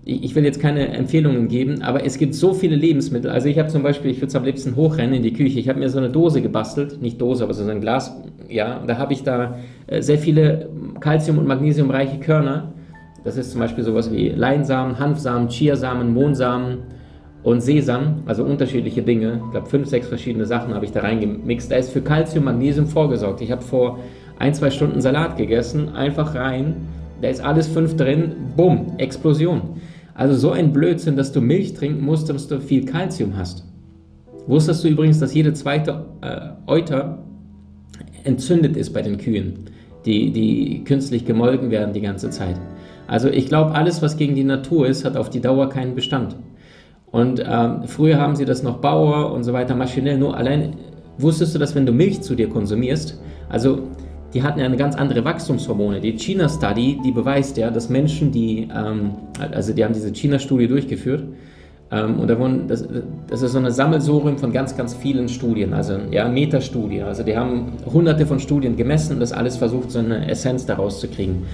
ich 0.08 0.36
will 0.36 0.46
jetzt 0.46 0.62
keine 0.62 0.88
Empfehlungen 0.88 1.50
geben, 1.50 1.82
aber 1.82 2.06
es 2.06 2.18
gibt 2.18 2.34
so 2.34 2.54
viele 2.54 2.78
Lebensmittel. 2.78 3.30
Also 3.30 3.50
ich 3.50 3.60
habe 3.60 3.68
zum 3.68 3.84
Beispiel, 3.84 4.10
ich 4.10 4.18
würde 4.18 4.28
es 4.28 4.36
am 4.36 4.46
liebsten 4.46 4.78
hochrennen 4.78 5.16
in 5.16 5.24
die 5.24 5.34
Küche. 5.34 5.60
Ich 5.60 5.68
habe 5.68 5.80
mir 5.80 5.90
so 5.90 5.98
eine 5.98 6.10
Dose 6.10 6.42
gebastelt, 6.42 7.02
nicht 7.02 7.20
Dose, 7.20 7.44
aber 7.44 7.54
so 7.54 7.70
ein 7.70 7.82
Glas, 7.82 8.16
ja, 8.48 8.78
und 8.78 8.90
da 8.90 8.98
habe 8.98 9.12
ich 9.12 9.24
da 9.24 9.58
äh, 9.88 10.02
sehr 10.02 10.18
viele 10.18 10.70
Calcium- 11.02 11.38
und 11.38 11.46
Magnesiumreiche 11.46 12.20
Körner. 12.20 12.72
Das 13.26 13.36
ist 13.36 13.52
zum 13.52 13.60
Beispiel 13.60 13.84
sowas 13.84 14.10
wie 14.10 14.30
Leinsamen, 14.30 14.98
Hanfsamen, 14.98 15.50
Chiasamen, 15.50 16.14
Mohnsamen 16.14 16.78
und 17.44 17.60
Sesam, 17.60 18.24
also 18.26 18.46
unterschiedliche 18.46 19.02
Dinge. 19.02 19.42
Ich 19.46 19.52
glaube, 19.52 19.68
fünf, 19.68 19.90
sechs 19.90 20.08
verschiedene 20.08 20.46
Sachen 20.46 20.74
habe 20.74 20.86
ich 20.86 20.94
da 20.94 21.02
reingemixt. 21.02 21.70
Da 21.70 21.76
ist 21.76 21.92
für 21.92 22.02
Calcium, 22.02 22.46
Magnesium 22.46 22.88
vorgesorgt. 22.88 23.42
Ich 23.42 23.52
habe 23.52 23.62
vor 23.62 24.00
ein, 24.40 24.54
zwei 24.54 24.70
Stunden 24.70 25.02
Salat 25.02 25.36
gegessen, 25.36 25.90
einfach 25.90 26.34
rein. 26.34 26.76
Da 27.22 27.28
ist 27.28 27.44
alles 27.44 27.68
fünf 27.68 27.98
drin, 27.98 28.32
bumm, 28.56 28.94
Explosion. 28.98 29.82
Also 30.18 30.34
so 30.34 30.52
ein 30.52 30.74
Blödsinn, 30.74 31.16
dass 31.16 31.32
du 31.32 31.42
Milch 31.42 31.76
trinken 31.76 32.04
musst, 32.04 32.28
dass 32.28 32.48
du 32.48 32.60
viel 32.60 32.84
Kalzium 32.86 33.38
hast. 33.38 33.64
Wusstest 34.48 34.84
du 34.84 34.88
übrigens, 34.88 35.20
dass 35.20 35.32
jede 35.36 35.54
zweite 35.54 36.06
äh, 36.22 36.40
Euter 36.66 37.20
entzündet 38.24 38.76
ist 38.76 38.94
bei 38.94 39.04
den 39.04 39.20
Kühen, 39.20 39.70
die, 40.06 40.32
die 40.32 40.84
künstlich 40.86 41.26
gemolken 41.26 41.70
werden 41.70 41.94
die 41.94 42.02
ganze 42.02 42.32
Zeit? 42.32 42.60
Also 43.06 43.30
ich 43.30 43.46
glaube, 43.46 43.76
alles, 43.76 44.02
was 44.02 44.18
gegen 44.18 44.34
die 44.34 44.44
Natur 44.44 44.88
ist, 44.88 45.06
hat 45.06 45.18
auf 45.18 45.30
die 45.30 45.40
Dauer 45.40 45.70
keinen 45.70 45.94
Bestand. 45.94 46.36
Und 47.12 47.44
ähm, 47.48 47.84
früher 47.86 48.18
haben 48.18 48.36
sie 48.36 48.46
das 48.46 48.64
noch 48.64 48.78
Bauer 48.78 49.32
und 49.32 49.44
so 49.44 49.54
weiter 49.54 49.76
maschinell. 49.76 50.18
Nur 50.18 50.36
allein 50.36 50.78
wusstest 51.20 51.54
du, 51.54 51.60
dass 51.60 51.76
wenn 51.76 51.86
du 51.86 51.92
Milch 51.92 52.22
zu 52.22 52.34
dir 52.34 52.50
konsumierst, 52.50 53.22
also 53.50 53.84
die 54.34 54.44
hatten 54.44 54.60
ja 54.60 54.66
eine 54.66 54.78
ganz 54.78 54.96
andere 54.96 55.24
Wachstumshormone. 55.24 56.02
Die 56.02 56.14
China-Study, 56.14 57.00
die 57.04 57.12
beweist 57.12 57.58
ja, 57.58 57.72
dass 57.72 57.90
Menschen, 57.90 58.32
die, 58.32 58.68
ähm, 58.76 59.12
also 59.52 59.74
die 59.74 59.84
haben 59.84 59.94
diese 59.94 60.12
China-Studie 60.12 60.68
durchgeführt, 60.68 61.24
ähm, 61.90 62.20
und 62.20 62.30
da 62.30 62.38
wurden, 62.38 62.68
das, 62.68 62.86
das, 63.30 63.42
ist 63.42 63.54
so 63.54 63.58
eine 63.60 63.72
Sammelsurium 63.72 64.38
von 64.38 64.52
ganz, 64.52 64.76
ganz 64.76 64.94
vielen 64.94 65.30
Studien, 65.30 65.74
also 65.74 65.98
ja, 66.12 66.28
Metastudie. 66.28 67.02
Also 67.02 67.24
die 67.24 67.38
haben 67.38 67.74
hunderte 67.86 68.26
von 68.26 68.40
Studien 68.40 68.76
gemessen 68.76 69.14
und 69.14 69.20
das 69.22 69.32
alles 69.32 69.56
versucht, 69.56 69.92
so 69.92 70.00
eine 70.00 70.30
Essenz 70.30 70.66
daraus 70.66 71.00
zu 71.00 71.08
kriegen. 71.08 71.46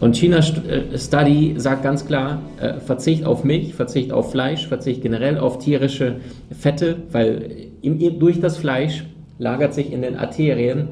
Und 0.00 0.16
China 0.16 0.38
äh, 0.38 0.98
Study 0.98 1.54
sagt 1.56 1.82
ganz 1.82 2.04
klar, 2.04 2.40
äh, 2.60 2.74
Verzicht 2.80 3.24
auf 3.24 3.44
Milch, 3.44 3.74
Verzicht 3.74 4.12
auf 4.12 4.32
Fleisch, 4.32 4.66
Verzicht 4.66 5.02
generell 5.02 5.38
auf 5.38 5.58
tierische 5.58 6.16
Fette, 6.50 6.96
weil 7.12 7.68
im, 7.80 8.18
durch 8.18 8.40
das 8.40 8.56
Fleisch 8.56 9.04
lagert 9.38 9.72
sich 9.72 9.92
in 9.92 10.02
den 10.02 10.16
Arterien 10.16 10.88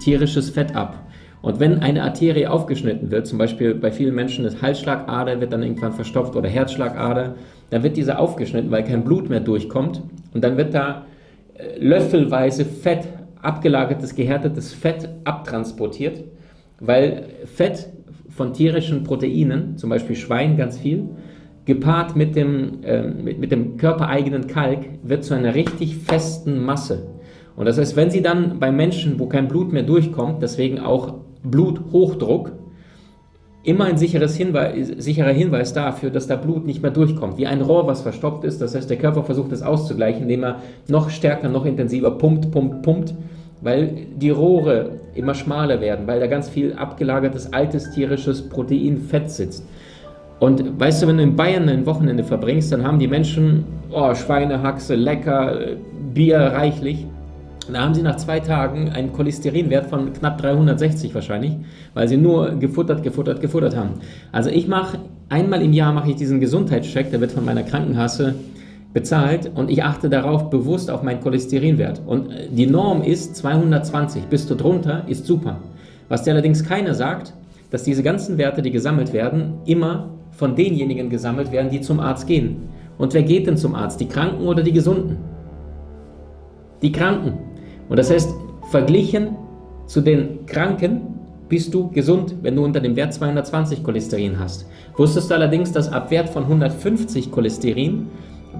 tierisches 0.00 0.50
Fett 0.50 0.74
ab. 0.74 1.04
Und 1.44 1.60
wenn 1.60 1.80
eine 1.80 2.02
Arterie 2.02 2.46
aufgeschnitten 2.46 3.10
wird, 3.10 3.26
zum 3.26 3.36
Beispiel 3.36 3.74
bei 3.74 3.92
vielen 3.92 4.14
Menschen 4.14 4.46
ist 4.46 4.62
Halsschlagader, 4.62 5.40
wird 5.42 5.52
dann 5.52 5.62
irgendwann 5.62 5.92
verstopft 5.92 6.36
oder 6.36 6.48
Herzschlagader, 6.48 7.34
dann 7.68 7.82
wird 7.82 7.98
dieser 7.98 8.18
aufgeschnitten, 8.18 8.70
weil 8.70 8.82
kein 8.82 9.04
Blut 9.04 9.28
mehr 9.28 9.40
durchkommt. 9.40 10.02
Und 10.32 10.42
dann 10.42 10.56
wird 10.56 10.72
da 10.72 11.04
äh, 11.54 11.78
löffelweise 11.78 12.64
Fett, 12.64 13.08
abgelagertes, 13.42 14.14
gehärtetes 14.14 14.72
Fett 14.72 15.08
abtransportiert, 15.24 16.24
weil 16.80 17.26
Fett 17.44 17.90
von 18.30 18.54
tierischen 18.54 19.04
Proteinen, 19.04 19.76
zum 19.76 19.90
Beispiel 19.90 20.16
Schwein 20.16 20.56
ganz 20.56 20.78
viel, 20.78 21.10
gepaart 21.66 22.16
mit 22.16 22.36
dem, 22.36 22.82
äh, 22.84 23.02
mit, 23.02 23.38
mit 23.38 23.52
dem 23.52 23.76
körpereigenen 23.76 24.46
Kalk, 24.46 24.86
wird 25.02 25.24
zu 25.24 25.34
einer 25.34 25.54
richtig 25.54 25.96
festen 25.98 26.64
Masse. 26.64 27.06
Und 27.56 27.66
das 27.66 27.78
heißt, 27.78 27.96
wenn 27.96 28.10
Sie 28.10 28.22
dann 28.22 28.58
bei 28.58 28.72
Menschen, 28.72 29.18
wo 29.18 29.26
kein 29.26 29.48
Blut 29.48 29.72
mehr 29.72 29.84
durchkommt, 29.84 30.42
deswegen 30.42 30.80
auch 30.80 31.14
Bluthochdruck, 31.44 32.52
immer 33.62 33.84
ein 33.86 33.96
sicheres 33.96 34.36
Hinweis, 34.36 34.88
sicherer 34.98 35.32
Hinweis 35.32 35.72
dafür, 35.72 36.10
dass 36.10 36.26
da 36.26 36.36
Blut 36.36 36.66
nicht 36.66 36.82
mehr 36.82 36.90
durchkommt. 36.90 37.38
Wie 37.38 37.46
ein 37.46 37.62
Rohr, 37.62 37.86
was 37.86 38.02
verstopft 38.02 38.44
ist. 38.44 38.60
Das 38.60 38.74
heißt, 38.74 38.90
der 38.90 38.98
Körper 38.98 39.24
versucht 39.24 39.52
es 39.52 39.62
auszugleichen, 39.62 40.22
indem 40.22 40.44
er 40.44 40.56
noch 40.88 41.10
stärker, 41.10 41.48
noch 41.48 41.64
intensiver 41.64 42.10
pumpt, 42.10 42.50
pumpt, 42.50 42.82
pumpt, 42.82 43.14
weil 43.62 44.06
die 44.16 44.30
Rohre 44.30 44.90
immer 45.14 45.34
schmaler 45.34 45.80
werden, 45.80 46.06
weil 46.06 46.20
da 46.20 46.26
ganz 46.26 46.48
viel 46.48 46.74
abgelagertes 46.74 47.52
altes 47.52 47.90
tierisches 47.92 48.48
Protein 48.48 48.98
Fett 48.98 49.30
sitzt. 49.30 49.66
Und 50.40 50.78
weißt 50.78 51.02
du, 51.02 51.06
wenn 51.06 51.16
du 51.16 51.22
in 51.22 51.36
Bayern 51.36 51.68
ein 51.68 51.86
Wochenende 51.86 52.24
verbringst, 52.24 52.72
dann 52.72 52.84
haben 52.84 52.98
die 52.98 53.08
Menschen 53.08 53.64
oh, 53.92 54.14
Schweinehaxe, 54.14 54.94
lecker, 54.94 55.56
Bier 56.12 56.38
reichlich. 56.38 57.06
Da 57.72 57.80
haben 57.80 57.94
sie 57.94 58.02
nach 58.02 58.16
zwei 58.16 58.40
Tagen 58.40 58.90
einen 58.90 59.12
Cholesterinwert 59.12 59.86
von 59.86 60.12
knapp 60.12 60.38
360 60.38 61.14
wahrscheinlich, 61.14 61.56
weil 61.94 62.08
sie 62.08 62.16
nur 62.16 62.56
gefuttert, 62.56 63.02
gefuttert, 63.02 63.40
gefuttert 63.40 63.74
haben. 63.74 63.94
Also 64.32 64.50
ich 64.50 64.68
mache, 64.68 64.98
einmal 65.30 65.62
im 65.62 65.72
Jahr 65.72 65.92
mache 65.92 66.10
ich 66.10 66.16
diesen 66.16 66.40
Gesundheitscheck, 66.40 67.10
der 67.10 67.20
wird 67.20 67.32
von 67.32 67.44
meiner 67.44 67.62
Krankenkasse 67.62 68.34
bezahlt 68.92 69.50
und 69.54 69.70
ich 69.70 69.82
achte 69.82 70.08
darauf 70.08 70.50
bewusst 70.50 70.90
auf 70.90 71.02
meinen 71.02 71.20
Cholesterinwert. 71.20 72.02
Und 72.06 72.28
die 72.50 72.66
Norm 72.66 73.02
ist 73.02 73.36
220, 73.36 74.24
bist 74.24 74.50
du 74.50 74.54
drunter, 74.54 75.04
ist 75.08 75.26
super. 75.26 75.58
Was 76.08 76.22
dir 76.22 76.32
allerdings 76.32 76.64
keiner 76.64 76.94
sagt, 76.94 77.32
dass 77.70 77.82
diese 77.82 78.02
ganzen 78.02 78.38
Werte, 78.38 78.62
die 78.62 78.70
gesammelt 78.70 79.12
werden, 79.12 79.54
immer 79.64 80.10
von 80.32 80.54
denjenigen 80.54 81.08
gesammelt 81.08 81.50
werden, 81.50 81.70
die 81.70 81.80
zum 81.80 81.98
Arzt 81.98 82.26
gehen. 82.26 82.68
Und 82.98 83.14
wer 83.14 83.22
geht 83.22 83.46
denn 83.46 83.56
zum 83.56 83.74
Arzt? 83.74 84.00
Die 84.00 84.06
Kranken 84.06 84.46
oder 84.46 84.62
die 84.62 84.72
Gesunden? 84.72 85.16
Die 86.82 86.92
Kranken. 86.92 87.38
Und 87.88 87.98
das 87.98 88.10
heißt, 88.10 88.34
verglichen 88.70 89.36
zu 89.86 90.00
den 90.00 90.46
Kranken 90.46 91.02
bist 91.48 91.74
du 91.74 91.90
gesund, 91.90 92.34
wenn 92.42 92.56
du 92.56 92.64
unter 92.64 92.80
dem 92.80 92.96
Wert 92.96 93.12
220 93.12 93.82
Cholesterin 93.82 94.38
hast. 94.38 94.66
Wusstest 94.96 95.30
du 95.30 95.34
allerdings, 95.34 95.72
dass 95.72 95.92
ab 95.92 96.10
Wert 96.10 96.28
von 96.28 96.44
150 96.44 97.30
Cholesterin 97.30 98.06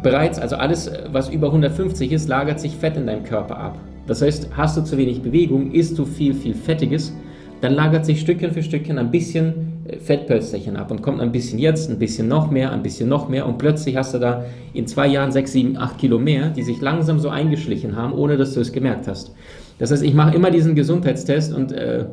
bereits, 0.03 0.39
also 0.39 0.57
alles, 0.57 0.91
was 1.11 1.31
über 1.31 1.49
150 1.49 2.13
ist, 2.13 2.29
lagert 2.29 2.61
sich 2.61 2.77
Fett 2.77 2.97
in 2.97 3.07
deinem 3.07 3.25
Körper 3.25 3.57
ab. 3.57 3.79
Das 4.07 4.21
heißt, 4.21 4.51
hast 4.57 4.77
du 4.77 4.83
zu 4.83 4.99
wenig 4.99 5.23
Bewegung, 5.23 5.73
isst 5.73 5.99
du 5.99 6.05
viel, 6.05 6.35
viel 6.35 6.55
Fettiges, 6.55 7.15
dann 7.63 7.73
lagert 7.73 8.05
sich 8.05 8.21
Stückchen 8.21 8.53
für 8.53 8.63
Stückchen 8.63 8.99
ein 8.99 9.11
bisschen 9.11 9.74
Fettpölsterchen 9.99 10.77
ab 10.77 10.91
und 10.91 11.03
kommt 11.03 11.21
ein 11.21 11.31
bisschen 11.31 11.59
jetzt, 11.59 11.91
ein 11.91 11.99
bisschen 11.99 12.27
noch 12.27 12.51
mehr, 12.51 12.73
ein 12.73 12.83
bisschen 12.83 13.09
noch 13.09 13.29
mehr 13.29 13.47
und 13.47 13.59
plötzlich 13.59 13.97
hast 13.97 14.15
du 14.15 14.19
da 14.19 14.45
in 14.73 14.87
zwei 14.87 15.07
Jahren 15.07 15.31
sechs, 15.31 15.53
sieben, 15.53 15.77
acht 15.77 15.99
Kilo 15.99 16.19
mehr, 16.19 16.49
die 16.49 16.63
sich 16.63 16.81
langsam 16.81 17.19
so 17.19 17.29
eingeschlichen 17.29 17.95
haben, 17.95 18.15
ohne 18.15 18.37
dass 18.37 18.55
du 18.55 18.61
es 18.61 18.73
gemerkt 18.73 19.07
hast. 19.09 19.35
Das 19.79 19.91
heißt, 19.91 20.03
ich 20.03 20.15
mache 20.15 20.35
immer 20.35 20.51
diesen 20.51 20.75
Gesundheitstest 20.75 21.53
und 21.53 21.73
äh, 21.73 22.07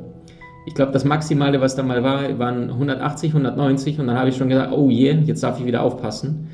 ich 0.66 0.76
glaube, 0.76 0.92
das 0.92 1.06
Maximale, 1.06 1.62
was 1.62 1.76
da 1.76 1.84
mal 1.84 2.04
war, 2.04 2.38
waren 2.38 2.70
180, 2.70 3.32
190 3.32 4.00
und 4.00 4.08
dann 4.08 4.18
habe 4.18 4.30
ich 4.30 4.36
schon 4.36 4.50
gesagt, 4.50 4.74
oh 4.74 4.90
je, 4.90 5.12
jetzt 5.26 5.42
darf 5.42 5.60
ich 5.60 5.66
wieder 5.66 5.82
aufpassen. 5.82 6.50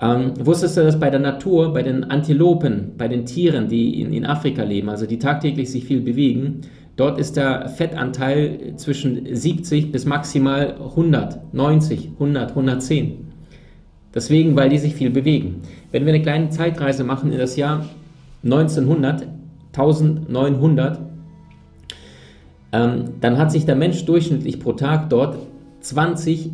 Ähm, 0.00 0.32
wusstest 0.40 0.76
du, 0.76 0.82
dass 0.82 0.98
bei 0.98 1.10
der 1.10 1.20
Natur, 1.20 1.72
bei 1.72 1.82
den 1.82 2.04
Antilopen, 2.04 2.92
bei 2.96 3.08
den 3.08 3.26
Tieren, 3.26 3.68
die 3.68 4.00
in, 4.00 4.12
in 4.12 4.26
Afrika 4.26 4.62
leben, 4.62 4.88
also 4.88 5.06
die 5.06 5.18
tagtäglich 5.18 5.70
sich 5.70 5.84
viel 5.84 6.00
bewegen, 6.00 6.62
Dort 6.96 7.18
ist 7.18 7.36
der 7.36 7.68
Fettanteil 7.68 8.74
zwischen 8.76 9.34
70 9.34 9.90
bis 9.90 10.04
maximal 10.04 10.76
100, 10.80 11.52
90, 11.52 12.10
100, 12.14 12.50
110. 12.50 13.32
Deswegen, 14.14 14.54
weil 14.54 14.68
die 14.68 14.78
sich 14.78 14.94
viel 14.94 15.10
bewegen. 15.10 15.62
Wenn 15.90 16.06
wir 16.06 16.14
eine 16.14 16.22
kleine 16.22 16.50
Zeitreise 16.50 17.02
machen 17.02 17.32
in 17.32 17.38
das 17.38 17.56
Jahr 17.56 17.84
1900, 18.44 19.26
1900, 19.72 21.00
ähm, 22.72 23.04
dann 23.20 23.38
hat 23.38 23.50
sich 23.50 23.66
der 23.66 23.74
Mensch 23.74 24.04
durchschnittlich 24.04 24.60
pro 24.60 24.72
Tag 24.72 25.10
dort 25.10 25.38
20 25.80 26.50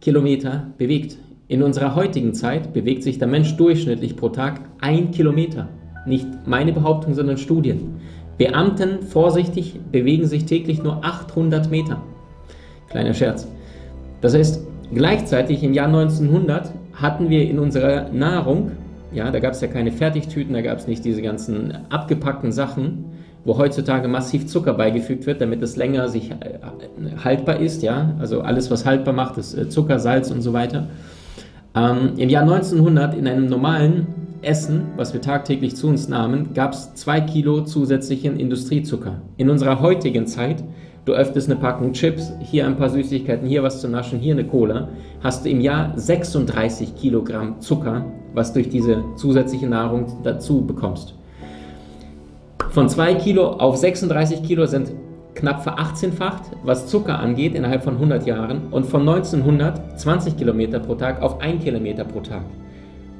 Kilometer 0.00 0.68
bewegt. 0.78 1.18
In 1.48 1.62
unserer 1.62 1.94
heutigen 1.94 2.32
Zeit 2.32 2.72
bewegt 2.72 3.02
sich 3.02 3.18
der 3.18 3.28
Mensch 3.28 3.56
durchschnittlich 3.56 4.16
pro 4.16 4.30
Tag 4.30 4.60
ein 4.80 5.10
Kilometer. 5.10 5.68
Nicht 6.06 6.26
meine 6.46 6.72
Behauptung, 6.72 7.14
sondern 7.14 7.36
Studien. 7.36 8.00
Beamten, 8.38 9.02
vorsichtig, 9.02 9.78
bewegen 9.90 10.26
sich 10.26 10.46
täglich 10.46 10.82
nur 10.82 11.04
800 11.04 11.70
Meter. 11.70 12.02
Kleiner 12.88 13.14
Scherz. 13.14 13.48
Das 14.20 14.34
heißt, 14.34 14.66
gleichzeitig 14.94 15.62
im 15.62 15.74
Jahr 15.74 15.88
1900 15.88 16.72
hatten 16.94 17.30
wir 17.30 17.48
in 17.48 17.58
unserer 17.58 18.10
Nahrung, 18.10 18.72
ja, 19.12 19.30
da 19.30 19.40
gab 19.40 19.52
es 19.52 19.60
ja 19.60 19.68
keine 19.68 19.92
Fertigtüten, 19.92 20.54
da 20.54 20.62
gab 20.62 20.78
es 20.78 20.86
nicht 20.86 21.04
diese 21.04 21.22
ganzen 21.22 21.76
abgepackten 21.90 22.52
Sachen, 22.52 23.04
wo 23.44 23.58
heutzutage 23.58 24.08
massiv 24.08 24.46
Zucker 24.46 24.74
beigefügt 24.74 25.26
wird, 25.26 25.40
damit 25.40 25.62
es 25.62 25.76
länger 25.76 26.08
sich 26.08 26.30
äh, 26.30 26.58
haltbar 27.22 27.58
ist, 27.58 27.82
ja, 27.82 28.14
also 28.18 28.40
alles, 28.42 28.70
was 28.70 28.86
haltbar 28.86 29.14
macht, 29.14 29.36
ist 29.38 29.54
äh, 29.54 29.68
Zucker, 29.68 29.98
Salz 29.98 30.30
und 30.30 30.42
so 30.42 30.52
weiter. 30.52 30.88
Ähm, 31.74 32.12
Im 32.16 32.28
Jahr 32.28 32.42
1900 32.42 33.14
in 33.14 33.26
einem 33.26 33.46
normalen 33.46 34.06
Essen, 34.42 34.88
was 34.96 35.12
wir 35.12 35.20
tagtäglich 35.20 35.76
zu 35.76 35.86
uns 35.86 36.08
nahmen, 36.08 36.52
gab 36.52 36.72
es 36.72 36.94
zwei 36.94 37.20
Kilo 37.20 37.62
zusätzlichen 37.62 38.38
Industriezucker. 38.38 39.22
In 39.36 39.48
unserer 39.48 39.80
heutigen 39.80 40.26
Zeit, 40.26 40.64
du 41.04 41.12
öffnest 41.12 41.48
eine 41.48 41.60
Packung 41.60 41.92
Chips, 41.92 42.32
hier 42.40 42.66
ein 42.66 42.76
paar 42.76 42.90
Süßigkeiten, 42.90 43.46
hier 43.46 43.62
was 43.62 43.80
zu 43.80 43.88
naschen, 43.88 44.18
hier 44.18 44.34
eine 44.34 44.44
Cola, 44.44 44.88
hast 45.22 45.44
du 45.44 45.50
im 45.50 45.60
Jahr 45.60 45.92
36 45.96 46.96
Kilogramm 46.96 47.60
Zucker, 47.60 48.04
was 48.34 48.52
durch 48.52 48.68
diese 48.68 49.04
zusätzliche 49.16 49.68
Nahrung 49.68 50.06
dazu 50.24 50.66
bekommst. 50.66 51.14
Von 52.70 52.88
2 52.88 53.14
Kilo 53.14 53.48
auf 53.48 53.76
36 53.76 54.42
Kilo 54.42 54.66
sind 54.66 54.92
knapp 55.34 55.62
ver-18-facht, 55.62 56.42
was 56.64 56.88
Zucker 56.88 57.18
angeht, 57.18 57.54
innerhalb 57.54 57.84
von 57.84 57.94
100 57.94 58.26
Jahren 58.26 58.68
und 58.70 58.86
von 58.86 59.08
1900 59.08 60.00
20 60.00 60.36
Kilometer 60.36 60.80
pro 60.80 60.94
Tag 60.94 61.22
auf 61.22 61.40
1 61.40 61.62
Kilometer 61.62 62.04
pro 62.04 62.20
Tag. 62.20 62.42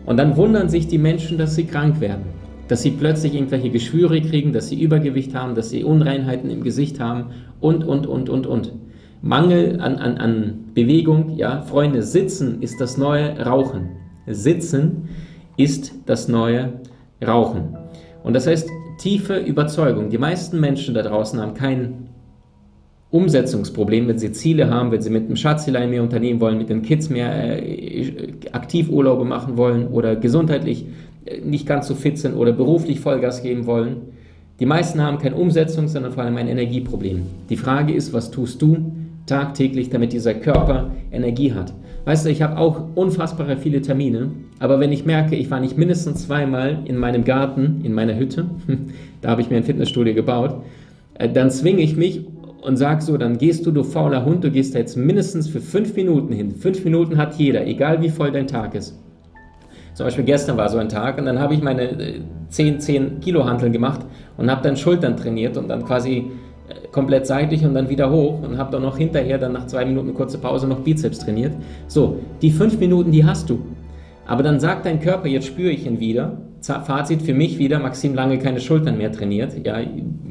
Und 0.05 0.17
dann 0.17 0.37
wundern 0.37 0.69
sich 0.69 0.89
die 0.89 0.99
Menschen, 0.99 1.39
dass 1.39 1.55
sie 1.55 1.65
krank 1.65 2.01
werden, 2.01 2.25
dass 2.69 2.83
sie 2.83 2.91
plötzlich 2.91 3.35
irgendwelche 3.35 3.71
Geschwüre 3.71 4.21
kriegen, 4.21 4.53
dass 4.53 4.69
sie 4.69 4.81
Übergewicht 4.81 5.35
haben, 5.35 5.55
dass 5.55 5.71
sie 5.71 5.85
Unreinheiten 5.85 6.51
im 6.51 6.63
Gesicht 6.63 7.01
haben 7.01 7.27
und, 7.61 7.85
und, 7.85 8.07
und, 8.07 8.29
und, 8.29 8.47
und. 8.47 8.73
Mangel 9.23 9.81
an, 9.81 9.97
an, 9.97 10.19
an 10.19 10.65
Bewegung, 10.75 11.37
ja, 11.37 11.63
Freunde, 11.63 12.03
Sitzen 12.03 12.61
ist 12.61 12.81
das 12.81 12.99
neue 12.99 13.39
Rauchen. 13.39 13.91
Sitzen 14.27 15.09
ist 15.57 15.95
das 16.07 16.27
neue 16.27 16.73
Rauchen. 17.25 17.77
Und 18.25 18.35
das 18.35 18.49
heißt, 18.49 18.69
tiefe 18.99 19.37
Überzeugung. 19.39 20.11
Die 20.11 20.19
meisten 20.19 20.59
Menschen 20.59 20.95
da 20.95 21.03
draußen 21.03 21.41
haben 21.41 21.55
kein 21.55 22.09
Umsetzungsproblem, 23.13 24.09
wenn 24.09 24.19
sie 24.19 24.33
Ziele 24.33 24.71
haben, 24.71 24.91
wenn 24.91 25.03
sie 25.03 25.11
mit 25.11 25.29
dem 25.29 25.37
Schatzelein 25.37 25.91
mehr 25.91 26.03
unternehmen 26.03 26.41
wollen, 26.41 26.57
mit 26.57 26.71
den 26.71 26.81
Kids 26.81 27.11
mehr 27.11 27.63
äh, 27.63 28.33
Aktivurlaube 28.53 29.25
machen 29.27 29.59
wollen 29.59 29.87
oder 29.89 30.17
gesundheitlich 30.17 30.87
äh, 31.27 31.41
nicht 31.41 31.67
ganz 31.67 31.87
so 31.87 31.95
fit 31.95 32.19
sind 32.19 32.35
oder 32.35 32.53
beruflich 32.53 33.01
Vollgas 33.01 33.43
geben 33.43 33.67
wollen. 33.67 33.97
Die 34.61 34.67
meisten 34.67 35.03
haben 35.03 35.19
kein 35.19 35.35
Umsetzungs-, 35.35 35.89
sondern 35.89 36.13
vor 36.13 36.23
allem 36.25 36.39
ein 36.39 36.49
Energieproblem. 36.49 37.23
Die 37.51 37.57
Frage 37.57 37.93
ist, 37.93 38.15
was 38.15 38.31
tust 38.31 38.63
du 38.63 38.93
tagtäglich, 39.27 39.91
damit 39.91 40.15
dieser 40.15 40.33
Körper 40.33 40.91
Energie 41.11 41.53
hat? 41.53 41.75
Weißt 42.07 42.25
du, 42.25 42.31
ich 42.31 42.41
habe 42.41 42.57
auch 42.57 42.83
unfassbare 42.95 43.59
viele 43.59 43.83
Termine, 43.83 44.31
aber 44.59 44.81
wenn 44.81 44.91
ich 44.91 45.05
merke, 45.05 45.37
ich 45.37 45.51
war 45.51 45.61
nicht 45.61 45.77
mindestens 45.77 46.27
zweimal 46.27 46.79
in 46.87 46.97
meinem 46.97 47.25
Garten, 47.25 47.83
in 47.85 47.93
meiner 47.93 48.17
Hütte, 48.17 48.47
da 49.21 49.29
habe 49.29 49.43
ich 49.43 49.51
mir 49.51 49.57
ein 49.57 49.65
Fitnessstudio 49.65 50.15
gebaut, 50.15 50.63
äh, 51.19 51.29
dann 51.29 51.51
zwinge 51.51 51.83
ich 51.83 51.97
mich 51.97 52.25
und 52.63 52.77
sag 52.77 53.03
so, 53.03 53.17
dann 53.17 53.39
gehst 53.39 53.67
du, 53.67 53.73
du 53.73 53.83
fauler 53.83 54.25
Hund, 54.25 54.45
du 54.45 54.51
gehst 54.51 54.75
da 54.75 54.79
jetzt 54.79 54.97
mindestens 54.97 55.49
für 55.49 55.61
fünf 55.61 55.95
Minuten 55.97 56.33
hin. 56.33 56.53
Fünf 56.53 56.85
Minuten 56.85 57.19
hat 57.19 57.35
jeder, 57.35 57.67
egal 57.67 58.01
wie 58.01 58.09
voll 58.09 58.31
dein 58.31 58.47
Tag 58.47 58.75
ist. 58.75 58.97
Zum 59.95 60.07
Beispiel 60.07 60.25
gestern 60.25 60.57
war 60.57 60.69
so 60.69 60.79
ein 60.79 60.89
Tag 60.89 61.19
und 61.19 61.27
dann 61.27 61.39
habe 61.39 61.55
ich 61.55 61.63
meine 61.63 62.23
10, 62.49 62.75
äh, 62.75 62.79
10 62.79 63.21
Kilo 63.21 63.45
Hanteln 63.45 63.73
gemacht 63.73 64.07
und 64.39 64.51
habe 64.51 64.63
dann 64.63 64.77
Schultern 64.77 65.17
trainiert 65.17 65.57
und 65.57 65.69
dann 65.69 65.85
quasi 65.85 66.31
äh, 66.69 66.89
komplett 66.93 67.27
seitlich 67.27 67.65
und 67.65 67.75
dann 67.75 67.91
wieder 67.91 68.11
hoch 68.11 68.43
und 68.43 68.57
habe 68.57 68.71
dann 68.71 68.83
noch 68.83 68.97
hinterher 68.97 69.39
dann 69.39 69.53
nach 69.53 69.67
zwei 69.67 69.85
Minuten 69.85 70.15
kurze 70.15 70.39
Pause 70.39 70.69
noch 70.69 70.81
Bizeps 70.81 71.19
trainiert. 71.19 71.53
So, 71.89 72.21
die 72.41 72.51
fünf 72.51 72.79
Minuten, 72.79 73.11
die 73.11 73.25
hast 73.25 73.51
du. 73.51 73.59
Aber 74.27 74.43
dann 74.45 74.61
sagt 74.61 74.87
dein 74.87 75.01
Körper, 75.01 75.27
jetzt 75.27 75.49
spüre 75.49 75.73
ich 75.73 75.85
ihn 75.85 75.99
wieder 75.99 76.39
Fazit 76.63 77.23
für 77.23 77.35
mich 77.35 77.59
wieder, 77.59 77.81
Maxim 77.81 78.15
lange 78.15 78.39
keine 78.39 78.61
Schultern 78.61 78.97
mehr 78.97 79.11
trainiert. 79.11 79.55
Ja, 79.67 79.81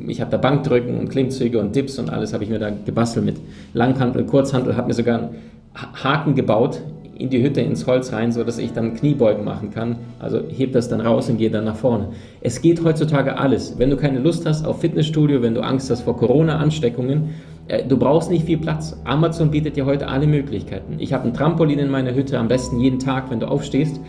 ich 0.08 0.22
habe 0.22 0.32
da 0.32 0.38
Bankdrücken 0.38 0.98
und 0.98 1.10
Klimmzüge 1.10 1.60
und 1.60 1.76
Dips 1.76 2.00
und 2.00 2.10
alles 2.10 2.34
habe 2.34 2.44
ich 2.44 2.50
mir 2.50 2.60
da 2.60 2.70
gebastelt 2.70 3.26
mit 3.26 3.36
Langhantel, 3.74 4.26
Kurzhantel, 4.26 4.78
habe 4.78 4.88
mir 4.88 4.94
sogar 4.94 5.20
einen 5.20 5.30
Haken 5.74 6.36
gebaut 6.36 6.82
in 7.18 7.30
die 7.30 7.44
Hütte 7.44 7.62
ins 7.62 7.86
Holz 7.86 8.14
rein, 8.14 8.32
sodass 8.32 8.58
ich 8.58 8.74
dann 8.74 8.96
Kniebeugen 8.96 9.44
machen 9.44 9.70
kann. 9.70 9.98
Also 10.20 10.42
heb 10.50 10.72
das 10.72 10.90
dann 10.90 11.02
raus 11.02 11.30
und 11.30 11.38
gehe 11.38 11.52
dann 11.52 11.66
nach 11.66 11.76
vorne. 11.76 12.10
Es 12.42 12.62
geht 12.62 12.84
heutzutage 12.84 13.38
alles. 13.38 13.78
Wenn 13.78 13.90
du 13.90 13.98
keine 13.98 14.20
Lust 14.20 14.46
hast 14.46 14.66
auf 14.66 14.82
Fitnessstudio, 14.82 15.42
wenn 15.42 15.54
du 15.54 15.62
Angst 15.62 15.92
hast 15.92 16.02
vor 16.02 16.18
Corona-Ansteckungen, 16.18 17.30
äh, 17.68 17.84
du 17.88 17.98
brauchst 17.98 18.32
nicht 18.32 18.46
viel 18.46 18.58
Platz. 18.58 19.00
Amazon 19.04 19.52
bietet 19.52 19.76
dir 19.76 19.86
heute 19.86 20.08
alle 20.08 20.26
Möglichkeiten. 20.26 20.96
Ich 20.98 21.14
habe 21.14 21.28
ein 21.28 21.34
Trampolin 21.34 21.78
in 21.78 21.92
meiner 21.92 22.16
Hütte, 22.16 22.40
am 22.40 22.48
besten 22.48 22.80
jeden 22.80 23.00
Tag, 23.00 23.30
wenn 23.30 23.40
du 23.40 23.48
aufstehst. 23.48 24.00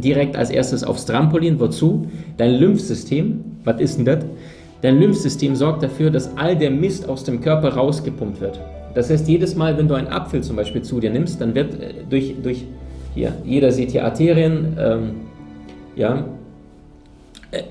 Direkt 0.00 0.36
als 0.36 0.50
erstes 0.50 0.84
aufs 0.84 1.06
Trampolin. 1.06 1.58
Wozu? 1.60 2.06
Dein 2.36 2.54
Lymphsystem. 2.54 3.44
Was 3.64 3.80
ist 3.80 3.98
denn 3.98 4.04
das? 4.04 4.24
Dein 4.82 5.00
Lymphsystem 5.00 5.56
sorgt 5.56 5.82
dafür, 5.82 6.10
dass 6.10 6.36
all 6.36 6.56
der 6.56 6.70
Mist 6.70 7.08
aus 7.08 7.24
dem 7.24 7.40
Körper 7.40 7.74
rausgepumpt 7.74 8.40
wird. 8.40 8.60
Das 8.94 9.10
heißt, 9.10 9.28
jedes 9.28 9.56
Mal, 9.56 9.76
wenn 9.76 9.88
du 9.88 9.94
einen 9.94 10.08
Apfel 10.08 10.42
zum 10.42 10.56
Beispiel 10.56 10.82
zu 10.82 11.00
dir 11.00 11.10
nimmst, 11.10 11.40
dann 11.40 11.54
wird 11.54 11.74
äh, 11.74 11.94
durch, 12.08 12.34
durch 12.42 12.64
hier, 13.14 13.32
jeder 13.44 13.72
sieht 13.72 13.90
hier 13.90 14.04
Arterien, 14.04 14.76
ähm, 14.78 15.10
ja, 15.96 16.24
äh, 17.50 17.62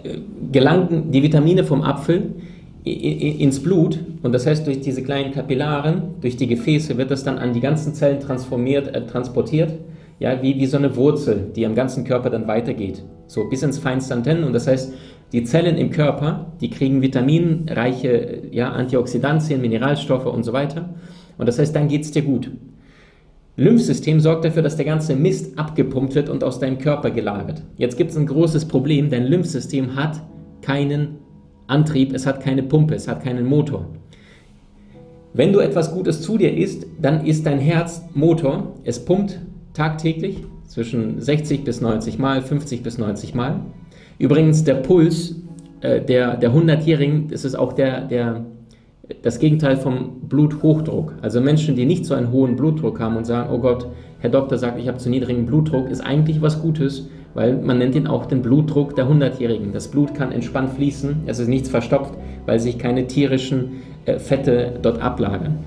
gelangen 0.51 1.12
die 1.12 1.24
Vitamine 1.24 1.63
vom 1.63 1.81
Apfel 1.81 2.34
ins 2.84 3.62
Blut 3.62 4.00
und 4.24 4.31
das 4.31 4.46
heißt, 4.46 4.65
durch 4.65 4.79
diese 4.79 5.03
kleinen 5.03 5.34
Kapillaren, 5.34 6.15
durch 6.22 6.38
die 6.38 6.48
Gefäße 6.48 6.98
wird 6.98 7.12
das 7.12 7.24
dann 7.24 7.38
an 7.38 7.53
die 7.53 7.60
ganzen 7.60 7.93
Zellen 7.93 8.19
transformiert, 8.19 8.93
äh, 8.96 9.05
transportiert, 9.05 9.74
ja, 10.19 10.41
wie, 10.41 10.55
wie 10.57 10.65
so 10.65 10.77
eine 10.77 10.95
Wurzel, 10.95 11.51
die 11.55 11.65
am 11.65 11.75
ganzen 11.75 12.03
Körper 12.03 12.29
dann 12.29 12.47
weitergeht, 12.47 13.03
so 13.27 13.50
bis 13.50 13.63
ins 13.63 13.77
feinste 13.77 14.13
Antennen 14.13 14.43
und 14.43 14.53
das 14.53 14.67
heißt, 14.67 14.93
die 15.33 15.43
Zellen 15.43 15.77
im 15.77 15.89
Körper, 15.89 16.53
die 16.62 16.69
kriegen 16.69 17.01
vitaminreiche 17.01 18.43
ja, 18.51 18.71
Antioxidantien, 18.71 19.59
Mineralstoffe 19.59 20.25
und 20.25 20.43
so 20.43 20.53
weiter. 20.53 20.95
Und 21.38 21.47
das 21.47 21.59
heißt, 21.59 21.75
dann 21.75 21.89
geht 21.89 22.03
es 22.03 22.12
dir 22.12 22.21
gut. 22.21 22.50
Lymphsystem 23.57 24.19
sorgt 24.19 24.45
dafür, 24.45 24.62
dass 24.62 24.77
der 24.77 24.86
ganze 24.86 25.15
Mist 25.15 25.57
abgepumpt 25.59 26.15
wird 26.15 26.29
und 26.29 26.43
aus 26.43 26.59
deinem 26.59 26.77
Körper 26.77 27.12
gelagert. 27.12 27.63
Jetzt 27.75 27.97
gibt 27.97 28.12
es 28.12 28.17
ein 28.17 28.27
großes 28.27 28.65
Problem, 28.65 29.09
dein 29.09 29.25
Lymphsystem 29.25 29.95
hat 29.95 30.21
keinen 30.62 31.17
Antrieb, 31.67 32.13
es 32.13 32.25
hat 32.25 32.39
keine 32.39 32.63
Pumpe, 32.63 32.95
es 32.95 33.07
hat 33.07 33.24
keinen 33.24 33.45
Motor. 33.45 33.88
Wenn 35.33 35.51
du 35.51 35.59
etwas 35.59 35.93
Gutes 35.93 36.21
zu 36.21 36.38
dir 36.38 36.55
isst, 36.55 36.86
dann 37.01 37.25
ist 37.25 37.45
dein 37.45 37.59
Herz 37.59 38.03
Motor. 38.13 38.75
Es 38.83 39.03
pumpt 39.03 39.39
tagtäglich 39.77 40.43
zwischen 40.65 41.22
60 41.22 41.63
bis 41.63 41.81
90 41.81 42.17
Mal, 42.17 42.41
50 42.41 42.81
bis 42.84 42.98
90 42.98 43.36
Mal. 43.36 43.62
Übrigens, 44.17 44.63
der 44.63 44.75
Puls 44.75 45.36
äh, 45.81 46.01
der, 46.01 46.38
der 46.38 46.51
100-Jährigen, 46.51 47.27
das 47.29 47.46
ist 47.46 47.55
auch 47.55 47.74
der, 47.74 48.01
der, 48.01 48.46
das 49.22 49.39
Gegenteil 49.39 49.77
vom 49.77 50.22
Bluthochdruck. 50.27 51.13
Also 51.22 51.41
Menschen, 51.41 51.75
die 51.75 51.86
nicht 51.86 52.05
so 52.05 52.15
einen 52.15 52.31
hohen 52.31 52.55
Blutdruck 52.55 53.00
haben 53.00 53.15
und 53.15 53.25
sagen, 53.25 53.50
oh 53.53 53.60
Gott, 53.60 53.88
Herr 54.19 54.31
Doktor 54.31 54.57
sagt, 54.57 54.79
ich 54.79 54.88
habe 54.88 54.98
zu 54.98 55.12
niedrigen 55.12 55.46
Blutdruck, 55.46 55.89
ist 55.89 56.01
eigentlich 56.01 56.41
was 56.41 56.60
Gutes, 56.60 57.07
weil 57.36 57.55
man 57.57 57.77
nennt 57.77 57.93
ihn 57.93 58.07
auch 58.07 58.25
den 58.25 58.41
Blutdruck 58.41 58.96
der 58.96 59.05
100-Jährigen. 59.07 59.72
Das 59.74 59.89
Blut 59.89 60.15
kann 60.15 60.31
entspannt 60.31 60.72
fließen, 60.72 61.24
es 61.27 61.38
ist 61.38 61.48
nichts 61.48 61.69
verstopft, 61.69 62.15
weil 62.48 62.60
sich 62.60 62.79
keine 62.79 63.05
tierischen 63.05 63.84
äh, 64.05 64.17
Fette 64.17 64.79
dort 64.81 65.00
ablagern. 65.00 65.60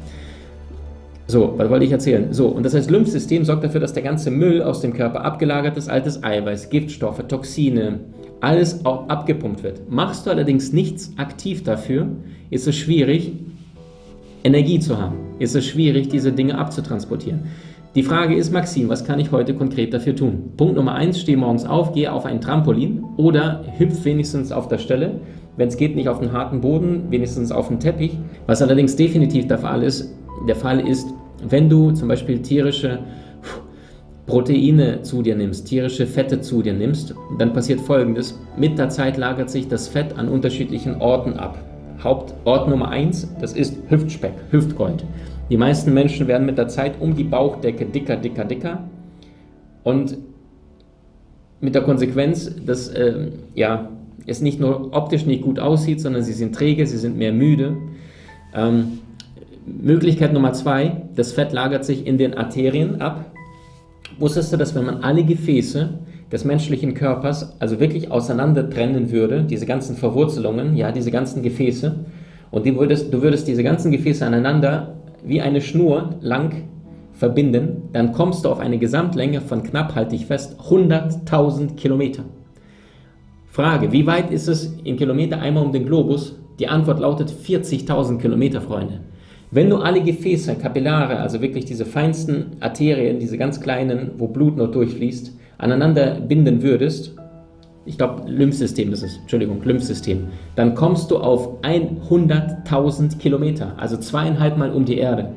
So, 1.31 1.55
was 1.57 1.71
wollte 1.71 1.85
ich 1.85 1.93
erzählen? 1.93 2.33
So, 2.33 2.49
und 2.49 2.67
das 2.67 2.75
heißt, 2.75 2.91
Lymphsystem 2.91 3.45
sorgt 3.45 3.63
dafür, 3.63 3.81
dass 3.81 3.93
der 3.93 4.03
ganze 4.03 4.33
Müll 4.33 4.65
aus 4.65 4.81
dem 4.81 4.93
Körper 4.93 5.25
abgelagert 5.25 5.77
ist, 5.77 5.89
altes 5.89 6.25
Eiweiß, 6.25 6.71
Giftstoffe, 6.71 7.23
Toxine, 7.29 8.01
alles 8.41 8.85
abgepumpt 8.85 9.63
wird. 9.63 9.89
Machst 9.89 10.27
du 10.27 10.31
allerdings 10.31 10.73
nichts 10.73 11.13
aktiv 11.19 11.63
dafür, 11.63 12.09
ist 12.51 12.67
es 12.67 12.75
schwierig, 12.75 13.31
Energie 14.43 14.81
zu 14.81 14.99
haben. 14.99 15.19
Ist 15.39 15.55
es 15.55 15.69
schwierig, 15.69 16.09
diese 16.09 16.33
Dinge 16.33 16.59
abzutransportieren. 16.59 17.43
Die 17.95 18.03
Frage 18.03 18.35
ist, 18.35 18.53
Maxim, 18.53 18.89
was 18.89 19.05
kann 19.05 19.21
ich 19.21 19.31
heute 19.31 19.55
konkret 19.55 19.95
dafür 19.95 20.17
tun? 20.17 20.55
Punkt 20.57 20.75
Nummer 20.75 20.95
eins, 20.95 21.21
steh 21.21 21.37
morgens 21.37 21.65
auf, 21.65 21.93
gehe 21.93 22.13
auf 22.13 22.25
ein 22.25 22.41
Trampolin 22.41 23.05
oder 23.16 23.62
hüpf 23.79 24.05
wenigstens 24.05 24.51
auf 24.51 24.66
der 24.66 24.79
Stelle. 24.79 25.21
Wenn 25.57 25.69
es 25.69 25.77
geht, 25.77 25.95
nicht 25.95 26.09
auf 26.09 26.19
den 26.19 26.33
harten 26.33 26.61
Boden, 26.61 27.05
wenigstens 27.11 27.53
auf 27.53 27.69
den 27.69 27.79
Teppich. 27.79 28.19
Was 28.49 28.62
allerdings 28.62 28.97
definitiv 28.97 29.47
der 29.47 29.59
Fall 29.59 29.85
ist, 29.85 30.12
der 30.49 30.57
Fall 30.57 30.81
ist, 30.81 31.07
wenn 31.48 31.68
du 31.68 31.92
zum 31.92 32.09
Beispiel 32.09 32.40
tierische 32.42 33.00
Proteine 34.26 35.03
zu 35.03 35.22
dir 35.22 35.35
nimmst, 35.35 35.66
tierische 35.66 36.07
Fette 36.07 36.40
zu 36.40 36.62
dir 36.62 36.72
nimmst, 36.72 37.14
dann 37.38 37.53
passiert 37.53 37.81
Folgendes. 37.81 38.38
Mit 38.57 38.79
der 38.79 38.88
Zeit 38.88 39.16
lagert 39.16 39.50
sich 39.50 39.68
das 39.68 39.88
Fett 39.88 40.16
an 40.16 40.29
unterschiedlichen 40.29 41.00
Orten 41.00 41.35
ab. 41.35 41.59
Hauptort 42.03 42.68
Nummer 42.68 42.88
1, 42.88 43.37
das 43.40 43.53
ist 43.53 43.76
Hüftspeck, 43.88 44.35
Hüftgold. 44.50 45.05
Die 45.50 45.57
meisten 45.57 45.92
Menschen 45.92 46.29
werden 46.29 46.46
mit 46.46 46.59
der 46.59 46.68
Zeit 46.68 47.00
um 47.00 47.14
die 47.14 47.24
Bauchdecke 47.24 47.85
dicker, 47.87 48.16
dicker, 48.16 48.44
dicker. 48.44 48.85
Und 49.83 50.16
mit 51.61 51.74
der 51.74 51.83
Konsequenz, 51.83 52.55
dass 52.64 52.88
äh, 52.88 53.33
ja, 53.55 53.90
es 54.26 54.40
nicht 54.40 54.61
nur 54.61 54.94
optisch 54.94 55.26
nicht 55.26 55.42
gut 55.42 55.59
aussieht, 55.59 56.00
sondern 56.00 56.22
sie 56.22 56.33
sind 56.33 56.55
träge, 56.55 56.87
sie 56.87 56.98
sind 56.98 57.18
mehr 57.18 57.33
müde. 57.33 57.76
Ähm, 58.55 59.00
Möglichkeit 59.80 60.33
Nummer 60.33 60.52
zwei, 60.52 61.02
das 61.14 61.33
Fett 61.33 61.52
lagert 61.52 61.85
sich 61.85 62.06
in 62.06 62.18
den 62.18 62.35
Arterien 62.35 63.00
ab. 63.00 63.26
Wusstest 64.18 64.52
du, 64.52 64.56
dass 64.56 64.74
wenn 64.74 64.87
man 64.87 65.02
alle 65.02 65.24
Gefäße 65.24 65.98
des 66.30 66.44
menschlichen 66.44 66.94
Körpers 66.94 67.56
also 67.61 67.80
wirklich 67.80 68.11
auseinander 68.11 68.68
trennen 68.68 69.11
würde, 69.11 69.44
diese 69.44 69.66
ganzen 69.66 69.96
Verwurzelungen, 69.96 70.76
ja, 70.76 70.92
diese 70.92 71.11
ganzen 71.11 71.42
Gefäße, 71.42 72.04
und 72.50 72.64
würdest, 72.64 73.12
du 73.14 73.22
würdest 73.22 73.46
diese 73.46 73.62
ganzen 73.62 73.92
Gefäße 73.92 74.26
aneinander 74.26 74.96
wie 75.24 75.40
eine 75.40 75.61
Schnur 75.61 76.16
lang 76.20 76.64
verbinden, 77.12 77.83
dann 77.92 78.12
kommst 78.12 78.44
du 78.44 78.48
auf 78.48 78.59
eine 78.59 78.78
Gesamtlänge 78.78 79.40
von 79.40 79.62
knapp, 79.62 79.94
halte 79.94 80.16
ich 80.16 80.26
fest, 80.26 80.59
100.000 80.68 81.76
Kilometer. 81.76 82.24
Frage, 83.46 83.92
wie 83.92 84.06
weit 84.06 84.30
ist 84.30 84.48
es 84.48 84.74
in 84.85 84.96
Kilometer 84.96 85.40
einmal 85.40 85.64
um 85.64 85.72
den 85.72 85.87
Globus? 85.87 86.37
Die 86.59 86.68
Antwort 86.68 87.00
lautet 87.00 87.30
40.000 87.30 88.18
Kilometer, 88.18 88.61
Freunde. 88.61 89.00
Wenn 89.53 89.69
du 89.69 89.79
alle 89.79 90.01
Gefäße, 90.01 90.55
Kapillare, 90.55 91.19
also 91.19 91.41
wirklich 91.41 91.65
diese 91.65 91.85
feinsten 91.85 92.53
Arterien, 92.61 93.19
diese 93.19 93.37
ganz 93.37 93.61
kleinen, 93.61 94.13
wo 94.17 94.29
Blut 94.29 94.57
noch 94.57 94.71
durchfließt, 94.71 95.33
aneinander 95.59 96.21
binden 96.21 96.63
würdest, 96.63 97.17
ich 97.85 97.99
glaube 97.99 98.31
Lymphsystem 98.31 98.93
ist 98.93 99.03
es, 99.03 99.17
Entschuldigung, 99.17 99.61
Lymphsystem, 99.65 100.29
dann 100.55 100.77
kommst 100.77 101.11
du 101.11 101.19
auf 101.19 101.61
100.000 101.63 103.19
Kilometer, 103.19 103.75
also 103.77 103.97
zweieinhalb 103.97 104.57
Mal 104.57 104.71
um 104.71 104.85
die 104.85 104.99
Erde. 104.99 105.31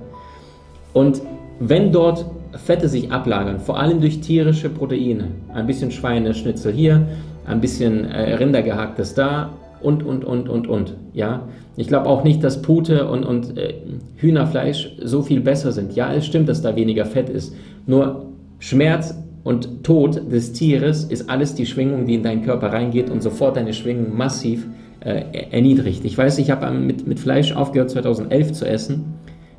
Und 0.93 1.23
wenn 1.60 1.91
dort 1.91 2.26
Fette 2.52 2.88
sich 2.89 3.12
ablagern, 3.12 3.60
vor 3.60 3.80
allem 3.80 3.99
durch 3.99 4.21
tierische 4.21 4.69
Proteine, 4.69 5.30
ein 5.56 5.65
bisschen 5.65 5.89
Schweineschnitzel 5.89 6.71
hier, 6.71 7.08
ein 7.47 7.60
bisschen 7.60 8.06
äh, 8.06 8.36
Rindergehacktes 8.36 9.15
da 9.15 9.54
und, 9.82 10.04
und, 10.04 10.23
und, 10.23 10.49
und, 10.49 10.67
und, 10.67 10.95
ja, 11.13 11.47
ich 11.75 11.88
glaube 11.88 12.07
auch 12.07 12.23
nicht, 12.23 12.43
dass 12.43 12.62
Pute 12.62 13.07
und, 13.07 13.25
und 13.25 13.57
äh, 13.57 13.73
Hühnerfleisch 14.17 14.95
so 15.01 15.21
viel 15.21 15.41
besser 15.41 15.71
sind. 15.71 15.95
Ja, 15.95 16.13
es 16.13 16.25
stimmt, 16.25 16.49
dass 16.49 16.62
da 16.62 16.75
weniger 16.75 17.05
Fett 17.05 17.29
ist. 17.29 17.55
Nur 17.88 18.27
Schmerz 18.59 19.15
und 19.43 19.83
Tod 19.83 20.31
des 20.31 20.53
Tieres 20.53 21.03
ist 21.03 21.29
alles 21.29 21.55
die 21.55 21.65
Schwingung, 21.65 22.05
die 22.05 22.15
in 22.15 22.23
deinen 22.23 22.43
Körper 22.43 22.71
reingeht 22.71 23.09
und 23.09 23.23
sofort 23.23 23.57
deine 23.57 23.73
Schwingung 23.73 24.15
massiv 24.15 24.67
äh, 24.99 25.23
erniedrigt. 25.51 26.05
Ich 26.05 26.17
weiß, 26.17 26.38
ich 26.38 26.51
habe 26.51 26.69
mit, 26.71 27.07
mit 27.07 27.19
Fleisch 27.19 27.53
aufgehört 27.53 27.89
2011 27.89 28.53
zu 28.53 28.65
essen, 28.65 29.15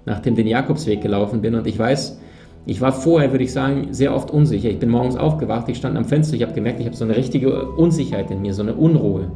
nachdem 0.07 0.37
den 0.37 0.47
Jakobsweg 0.47 1.03
gelaufen 1.03 1.43
bin. 1.43 1.55
Und 1.55 1.67
ich 1.67 1.79
weiß, 1.79 2.19
ich 2.67 2.81
war 2.81 2.93
vorher, 2.93 3.33
würde 3.33 3.45
ich 3.45 3.53
sagen, 3.53 3.89
sehr 3.91 4.15
oft 4.15 4.31
unsicher. 4.31 4.71
Ich 4.71 4.79
bin 4.79 4.89
morgens 4.89 5.17
aufgewacht, 5.17 5.69
ich 5.69 5.77
stand 5.77 5.99
am 5.99 6.07
Fenster, 6.07 6.37
ich 6.37 6.43
habe 6.43 6.55
gemerkt, 6.55 6.81
ich 6.81 6.87
habe 6.87 6.97
so 6.97 7.05
eine 7.05 7.17
richtige 7.17 7.67
Unsicherheit 7.73 8.31
in 8.31 8.41
mir, 8.41 8.55
so 8.55 8.63
eine 8.63 8.75
Unruhe. 8.75 9.31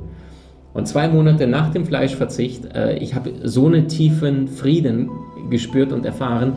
Und 0.75 0.87
zwei 0.87 1.09
Monate 1.09 1.47
nach 1.47 1.71
dem 1.71 1.85
Fleischverzicht, 1.85 2.75
äh, 2.75 2.99
ich 2.99 3.15
habe 3.15 3.33
so 3.45 3.67
einen 3.67 3.89
tiefen 3.89 4.49
Frieden 4.49 5.11
gespürt 5.51 5.93
und 5.93 6.05
erfahren, 6.05 6.55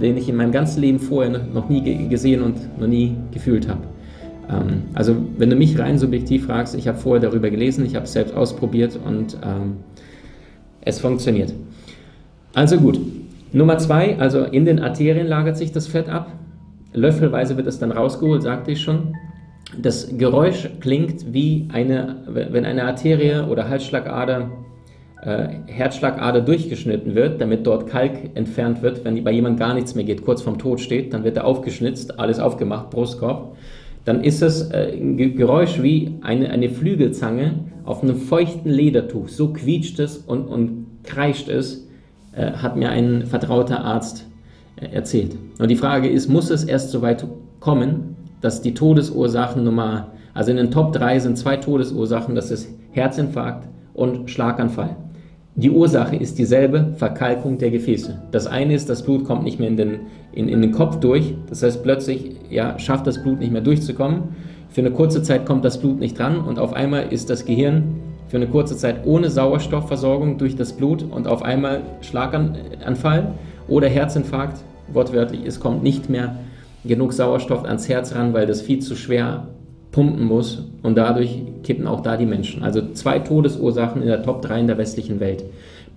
den 0.00 0.16
ich 0.16 0.28
in 0.28 0.36
meinem 0.36 0.52
ganzen 0.52 0.80
Leben 0.80 0.98
vorher 0.98 1.38
noch 1.38 1.68
nie 1.68 2.08
gesehen 2.08 2.42
und 2.42 2.78
noch 2.78 2.88
nie 2.88 3.16
gefühlt 3.32 3.68
habe. 3.68 3.82
Ähm, 4.50 4.82
also 4.94 5.16
wenn 5.38 5.50
du 5.50 5.56
mich 5.56 5.78
rein 5.78 5.98
subjektiv 5.98 6.46
fragst, 6.46 6.74
ich 6.74 6.88
habe 6.88 6.98
vorher 6.98 7.20
darüber 7.20 7.50
gelesen, 7.50 7.84
ich 7.84 7.94
habe 7.94 8.04
es 8.04 8.12
selbst 8.12 8.34
ausprobiert 8.34 8.98
und 9.04 9.36
ähm, 9.44 9.76
es 10.80 11.00
funktioniert. 11.00 11.54
Also 12.54 12.76
gut. 12.78 12.98
Nummer 13.52 13.78
zwei, 13.78 14.18
also 14.18 14.44
in 14.44 14.64
den 14.64 14.80
Arterien 14.80 15.26
lagert 15.26 15.56
sich 15.56 15.72
das 15.72 15.86
Fett 15.86 16.08
ab. 16.08 16.32
Löffelweise 16.94 17.56
wird 17.56 17.66
es 17.66 17.78
dann 17.78 17.92
rausgeholt, 17.92 18.42
sagte 18.42 18.72
ich 18.72 18.80
schon. 18.80 19.14
Das 19.80 20.16
Geräusch 20.18 20.68
klingt 20.80 21.32
wie 21.32 21.68
eine, 21.72 22.16
wenn 22.26 22.64
eine 22.66 22.84
Arterie 22.84 23.48
oder 23.48 23.68
Halsschlagader, 23.68 24.50
äh, 25.22 25.48
Herzschlagader 25.66 26.42
durchgeschnitten 26.42 27.14
wird, 27.14 27.40
damit 27.40 27.66
dort 27.66 27.86
Kalk 27.86 28.30
entfernt 28.34 28.82
wird. 28.82 29.04
Wenn 29.04 29.22
bei 29.24 29.32
jemand 29.32 29.58
gar 29.58 29.72
nichts 29.72 29.94
mehr 29.94 30.04
geht, 30.04 30.24
kurz 30.24 30.42
vorm 30.42 30.58
Tod 30.58 30.80
steht, 30.80 31.14
dann 31.14 31.24
wird 31.24 31.38
er 31.38 31.46
aufgeschnitzt, 31.46 32.18
alles 32.18 32.38
aufgemacht, 32.38 32.90
Brustkorb. 32.90 33.56
Dann 34.04 34.22
ist 34.22 34.42
es 34.42 34.70
äh, 34.70 34.92
ein 34.92 35.16
Geräusch 35.16 35.80
wie 35.80 36.18
eine, 36.22 36.50
eine 36.50 36.68
Flügelzange 36.68 37.54
auf 37.84 38.02
einem 38.02 38.16
feuchten 38.16 38.70
Ledertuch. 38.70 39.28
So 39.28 39.52
quietscht 39.52 39.98
es 40.00 40.18
und, 40.18 40.48
und 40.48 40.86
kreischt 41.04 41.48
es, 41.48 41.88
äh, 42.32 42.52
hat 42.52 42.76
mir 42.76 42.90
ein 42.90 43.26
vertrauter 43.26 43.84
Arzt 43.84 44.26
äh, 44.76 44.86
erzählt. 44.94 45.36
Und 45.58 45.70
die 45.70 45.76
Frage 45.76 46.08
ist, 46.08 46.28
muss 46.28 46.50
es 46.50 46.64
erst 46.64 46.90
so 46.90 47.00
weit 47.00 47.26
kommen, 47.60 48.11
dass 48.42 48.60
die 48.60 48.74
Todesursachen 48.74 49.64
Nummer, 49.64 50.08
also 50.34 50.50
in 50.50 50.58
den 50.58 50.70
Top 50.70 50.92
3 50.92 51.20
sind 51.20 51.38
zwei 51.38 51.56
Todesursachen, 51.56 52.34
das 52.34 52.50
ist 52.50 52.68
Herzinfarkt 52.90 53.66
und 53.94 54.30
Schlaganfall. 54.30 54.96
Die 55.54 55.70
Ursache 55.70 56.16
ist 56.16 56.38
dieselbe, 56.38 56.94
Verkalkung 56.96 57.58
der 57.58 57.70
Gefäße. 57.70 58.18
Das 58.30 58.46
eine 58.46 58.74
ist, 58.74 58.88
das 58.88 59.02
Blut 59.02 59.24
kommt 59.24 59.44
nicht 59.44 59.58
mehr 59.58 59.68
in 59.68 59.76
den, 59.76 60.00
in, 60.32 60.48
in 60.48 60.62
den 60.62 60.72
Kopf 60.72 60.96
durch, 60.96 61.34
das 61.48 61.62
heißt 61.62 61.82
plötzlich 61.82 62.36
ja, 62.50 62.78
schafft 62.78 63.06
das 63.06 63.22
Blut 63.22 63.38
nicht 63.38 63.52
mehr 63.52 63.60
durchzukommen. 63.60 64.22
Für 64.70 64.80
eine 64.80 64.90
kurze 64.90 65.22
Zeit 65.22 65.44
kommt 65.44 65.64
das 65.64 65.78
Blut 65.78 66.00
nicht 66.00 66.18
dran 66.18 66.40
und 66.40 66.58
auf 66.58 66.72
einmal 66.72 67.12
ist 67.12 67.28
das 67.28 67.44
Gehirn 67.44 68.00
für 68.28 68.38
eine 68.38 68.46
kurze 68.46 68.78
Zeit 68.78 69.04
ohne 69.04 69.28
Sauerstoffversorgung 69.28 70.38
durch 70.38 70.56
das 70.56 70.72
Blut 70.72 71.02
und 71.02 71.28
auf 71.28 71.42
einmal 71.42 71.82
Schlaganfall 72.00 73.34
oder 73.68 73.88
Herzinfarkt, 73.88 74.64
wortwörtlich, 74.90 75.44
es 75.44 75.60
kommt 75.60 75.82
nicht 75.82 76.08
mehr 76.08 76.36
genug 76.84 77.12
Sauerstoff 77.12 77.64
ans 77.64 77.88
Herz 77.88 78.14
ran, 78.14 78.32
weil 78.32 78.46
das 78.46 78.62
viel 78.62 78.80
zu 78.80 78.96
schwer 78.96 79.48
pumpen 79.92 80.24
muss 80.24 80.64
und 80.82 80.96
dadurch 80.96 81.42
kippen 81.62 81.86
auch 81.86 82.00
da 82.00 82.16
die 82.16 82.26
Menschen. 82.26 82.62
Also 82.62 82.92
zwei 82.92 83.18
Todesursachen 83.18 84.02
in 84.02 84.08
der 84.08 84.22
Top 84.22 84.42
3 84.42 84.60
in 84.60 84.66
der 84.66 84.78
westlichen 84.78 85.20
Welt. 85.20 85.44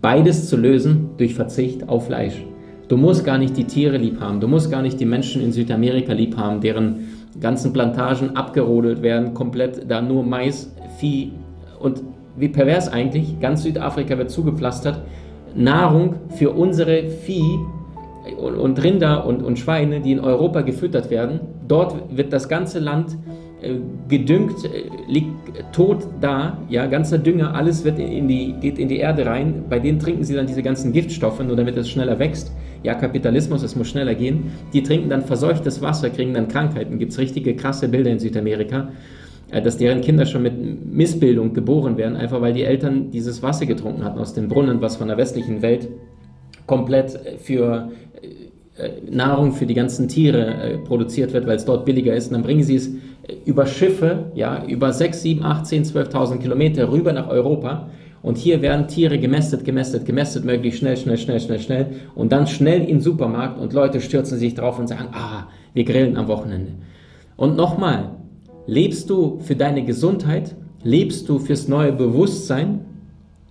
Beides 0.01 0.49
zu 0.49 0.57
lösen 0.57 1.11
durch 1.17 1.33
Verzicht 1.33 1.87
auf 1.89 2.07
Fleisch. 2.07 2.43
Du 2.87 2.97
musst 2.97 3.25
gar 3.25 3.39
nicht 3.39 3.57
die 3.57 3.63
Tiere 3.63 3.97
lieb 3.97 4.19
haben, 4.19 4.39
du 4.39 4.47
musst 4.47 4.69
gar 4.69 4.83
nicht 4.83 4.99
die 4.99 5.05
Menschen 5.05 5.41
in 5.41 5.51
Südamerika 5.51 6.13
lieb 6.13 6.37
haben, 6.37 6.61
deren 6.61 7.07
ganzen 7.39 7.73
Plantagen 7.73 8.35
abgerodelt 8.35 9.01
werden, 9.01 9.33
komplett 9.33 9.89
da 9.89 10.01
nur 10.01 10.23
Mais, 10.23 10.71
Vieh 10.99 11.31
und 11.79 12.03
wie 12.37 12.49
pervers 12.49 12.89
eigentlich, 12.89 13.39
ganz 13.39 13.63
Südafrika 13.63 14.17
wird 14.17 14.29
zugepflastert, 14.29 14.99
Nahrung 15.55 16.15
für 16.37 16.51
unsere 16.51 17.09
Vieh 17.09 17.57
und, 18.33 18.55
und 18.55 18.83
Rinder 18.83 19.25
und, 19.25 19.43
und 19.43 19.59
Schweine, 19.59 20.01
die 20.01 20.11
in 20.11 20.19
Europa 20.19 20.61
gefüttert 20.61 21.09
werden. 21.09 21.39
Dort 21.67 22.15
wird 22.15 22.33
das 22.33 22.49
ganze 22.49 22.79
Land 22.79 23.17
äh, 23.61 23.75
gedüngt, 24.09 24.65
äh, 24.65 24.89
liegt 25.07 25.31
tot 25.71 26.07
da, 26.21 26.59
ja, 26.69 26.85
ganzer 26.87 27.17
Dünger, 27.17 27.55
alles 27.55 27.83
wird 27.83 27.99
in 27.99 28.27
die, 28.27 28.53
geht 28.59 28.79
in 28.79 28.87
die 28.87 28.97
Erde 28.97 29.25
rein. 29.25 29.65
Bei 29.69 29.79
denen 29.79 29.99
trinken 29.99 30.23
sie 30.23 30.33
dann 30.35 30.47
diese 30.47 30.63
ganzen 30.63 30.91
Giftstoffe, 30.93 31.41
nur 31.43 31.55
damit 31.55 31.77
es 31.77 31.89
schneller 31.89 32.19
wächst. 32.19 32.51
Ja, 32.83 32.93
Kapitalismus, 32.93 33.63
es 33.63 33.75
muss 33.75 33.87
schneller 33.87 34.15
gehen. 34.15 34.51
Die 34.73 34.83
trinken 34.83 35.09
dann 35.09 35.23
verseuchtes 35.23 35.81
Wasser, 35.81 36.09
kriegen 36.09 36.33
dann 36.33 36.47
Krankheiten. 36.47 36.99
Gibt 36.99 37.13
es 37.13 37.17
richtige 37.17 37.55
krasse 37.55 37.87
Bilder 37.87 38.11
in 38.11 38.19
Südamerika. 38.19 38.89
Äh, 39.51 39.61
dass 39.61 39.77
deren 39.77 40.01
Kinder 40.01 40.25
schon 40.25 40.43
mit 40.43 40.53
Missbildung 40.85 41.53
geboren 41.53 41.97
werden, 41.97 42.15
einfach 42.15 42.41
weil 42.41 42.53
die 42.53 42.63
Eltern 42.63 43.11
dieses 43.11 43.43
Wasser 43.43 43.65
getrunken 43.65 44.03
hatten 44.03 44.19
aus 44.19 44.33
dem 44.33 44.47
Brunnen, 44.47 44.81
was 44.81 44.97
von 44.97 45.07
der 45.07 45.17
westlichen 45.17 45.61
Welt 45.61 45.87
komplett 46.65 47.19
für 47.39 47.91
äh, 48.77 48.89
Nahrung 49.09 49.53
für 49.53 49.65
die 49.65 49.73
ganzen 49.73 50.07
Tiere 50.07 50.45
äh, 50.45 50.77
produziert 50.79 51.33
wird, 51.33 51.47
weil 51.47 51.57
es 51.57 51.65
dort 51.65 51.85
billiger 51.85 52.13
ist. 52.13 52.27
Und 52.27 52.33
dann 52.33 52.43
bringen 52.43 52.63
sie 52.63 52.75
es 52.75 52.89
über 53.45 53.65
Schiffe, 53.65 54.31
ja, 54.35 54.63
über 54.65 54.93
6, 54.93 55.21
7, 55.21 55.43
8, 55.43 55.65
10, 55.65 55.85
12.000 55.85 56.37
Kilometer 56.39 56.91
rüber 56.91 57.13
nach 57.13 57.29
Europa. 57.29 57.89
Und 58.21 58.37
hier 58.37 58.61
werden 58.61 58.87
Tiere 58.87 59.19
gemästet, 59.19 59.65
gemästet, 59.65 60.05
gemästet, 60.05 60.45
möglichst 60.45 60.79
schnell, 60.79 60.97
schnell, 60.97 61.17
schnell, 61.17 61.39
schnell, 61.39 61.59
schnell. 61.59 61.87
Und 62.15 62.31
dann 62.31 62.47
schnell 62.47 62.81
in 62.81 62.87
den 62.87 63.01
Supermarkt 63.01 63.59
und 63.59 63.73
Leute 63.73 64.01
stürzen 64.01 64.37
sich 64.37 64.55
drauf 64.55 64.79
und 64.79 64.87
sagen, 64.87 65.09
ah, 65.11 65.47
wir 65.73 65.83
grillen 65.83 66.17
am 66.17 66.27
Wochenende. 66.27 66.71
Und 67.37 67.55
nochmal, 67.55 68.15
Lebst 68.67 69.09
du 69.11 69.39
für 69.39 69.55
deine 69.55 69.85
Gesundheit? 69.85 70.55
Lebst 70.81 71.29
du 71.29 71.39
fürs 71.39 71.67
neue 71.67 71.91
Bewusstsein? 71.91 72.81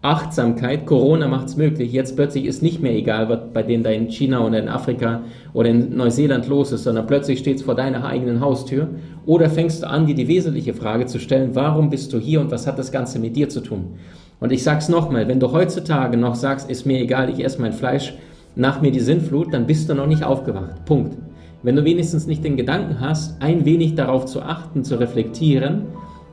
Achtsamkeit, 0.05 0.85
Corona 0.85 1.29
macht 1.29 1.47
es 1.47 1.57
möglich. 1.57 1.91
Jetzt 1.91 2.15
plötzlich 2.15 2.45
ist 2.45 2.63
nicht 2.63 2.83
mehr 2.83 2.95
egal, 2.95 3.31
was 3.31 3.39
bei 3.55 3.63
denen 3.63 3.83
da 3.83 3.89
in 3.89 4.11
China 4.11 4.47
oder 4.47 4.59
in 4.59 4.69
Afrika 4.69 5.23
oder 5.55 5.71
in 5.71 5.97
Neuseeland 5.97 6.47
los 6.47 6.73
ist, 6.73 6.85
sondern 6.85 7.07
plötzlich 7.07 7.39
steht 7.39 7.57
es 7.57 7.63
vor 7.63 7.75
deiner 7.75 8.05
eigenen 8.05 8.41
Haustür. 8.41 8.89
Oder 9.25 9.49
fängst 9.49 9.83
du 9.83 9.89
an, 9.89 10.05
dir 10.05 10.15
die 10.15 10.29
wesentliche 10.29 10.75
Frage 10.75 11.07
zu 11.07 11.19
stellen, 11.19 11.55
warum 11.55 11.89
bist 11.89 12.13
du 12.13 12.19
hier 12.19 12.43
und 12.43 12.51
was 12.51 12.67
hat 12.67 12.79
das 12.79 12.93
Ganze 12.93 13.19
mit 13.19 13.35
dir 13.35 13.49
zu 13.49 13.63
tun? 13.63 13.95
Und 14.41 14.53
ich 14.53 14.63
sag's 14.63 14.91
nochmal, 14.91 15.27
wenn 15.27 15.41
du 15.41 15.53
heutzutage 15.53 16.19
noch 16.19 16.35
sagst, 16.35 16.69
ist 16.69 16.85
mir 16.85 17.01
egal, 17.01 17.31
ich 17.31 17.43
esse 17.43 17.63
mein 17.63 17.73
Fleisch, 17.73 18.13
nach 18.57 18.83
mir 18.83 18.93
die 18.93 19.01
Sinnflut, 19.01 19.55
dann 19.55 19.67
bist 19.67 19.89
du 19.89 19.95
noch 19.95 20.07
nicht 20.07 20.23
aufgewacht. 20.23 20.85
Punkt. 20.85 21.17
Wenn 21.63 21.77
du 21.77 21.85
wenigstens 21.85 22.27
nicht 22.27 22.45
den 22.45 22.59
Gedanken 22.59 23.01
hast, 23.01 23.41
ein 23.41 23.65
wenig 23.65 23.95
darauf 23.95 24.27
zu 24.27 24.43
achten, 24.43 24.85
zu 24.85 24.97
reflektieren, 24.97 25.87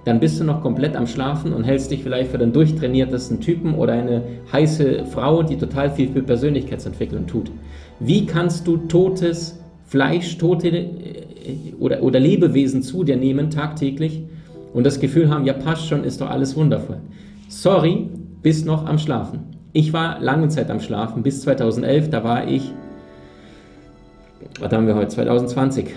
dann 0.06 0.20
bist 0.20 0.40
du 0.40 0.44
noch 0.44 0.62
komplett 0.62 0.96
am 0.96 1.08
Schlafen 1.08 1.54
und 1.54 1.64
hältst 1.64 1.92
dich 1.92 2.04
vielleicht 2.04 2.32
für 2.32 2.38
den 2.38 2.54
durchtrainiertesten 2.54 3.40
Typen 3.40 3.76
oder 3.76 3.94
eine 3.94 4.24
heiße 4.52 5.06
Frau, 5.06 5.44
die 5.44 5.58
total 5.58 5.92
viel 5.92 6.10
für 6.10 6.24
Persönlichkeitsentwicklung 6.24 7.28
tut. 7.28 7.52
Wie 8.00 8.26
kannst 8.26 8.68
du 8.68 8.78
totes 8.78 9.60
Fleisch, 9.86 10.38
tote 10.38 10.70
äh, 10.70 10.94
oder, 11.80 12.02
oder 12.02 12.20
Lebewesen 12.20 12.82
zu 12.82 13.04
dir 13.04 13.18
nehmen 13.18 13.50
tagtäglich 13.50 14.24
und 14.74 14.86
das 14.86 15.00
Gefühl 15.00 15.30
haben, 15.30 15.46
ja 15.46 15.54
passt 15.54 15.88
schon, 15.88 16.04
ist 16.04 16.22
doch 16.22 16.30
alles 16.30 16.56
wundervoll. 16.56 16.98
Sorry, 17.50 18.10
bist 18.42 18.66
noch 18.66 18.86
am 18.86 18.98
Schlafen. 18.98 19.40
Ich 19.74 19.94
war 19.94 20.20
lange 20.20 20.48
Zeit 20.50 20.72
am 20.72 20.80
Schlafen, 20.80 21.24
bis 21.24 21.42
2011, 21.42 22.10
da 22.10 22.24
war 22.24 22.48
ich 22.48 22.74
was 24.60 24.72
haben 24.72 24.88
wir 24.88 24.96
heute, 24.96 25.10
2020, 25.10 25.88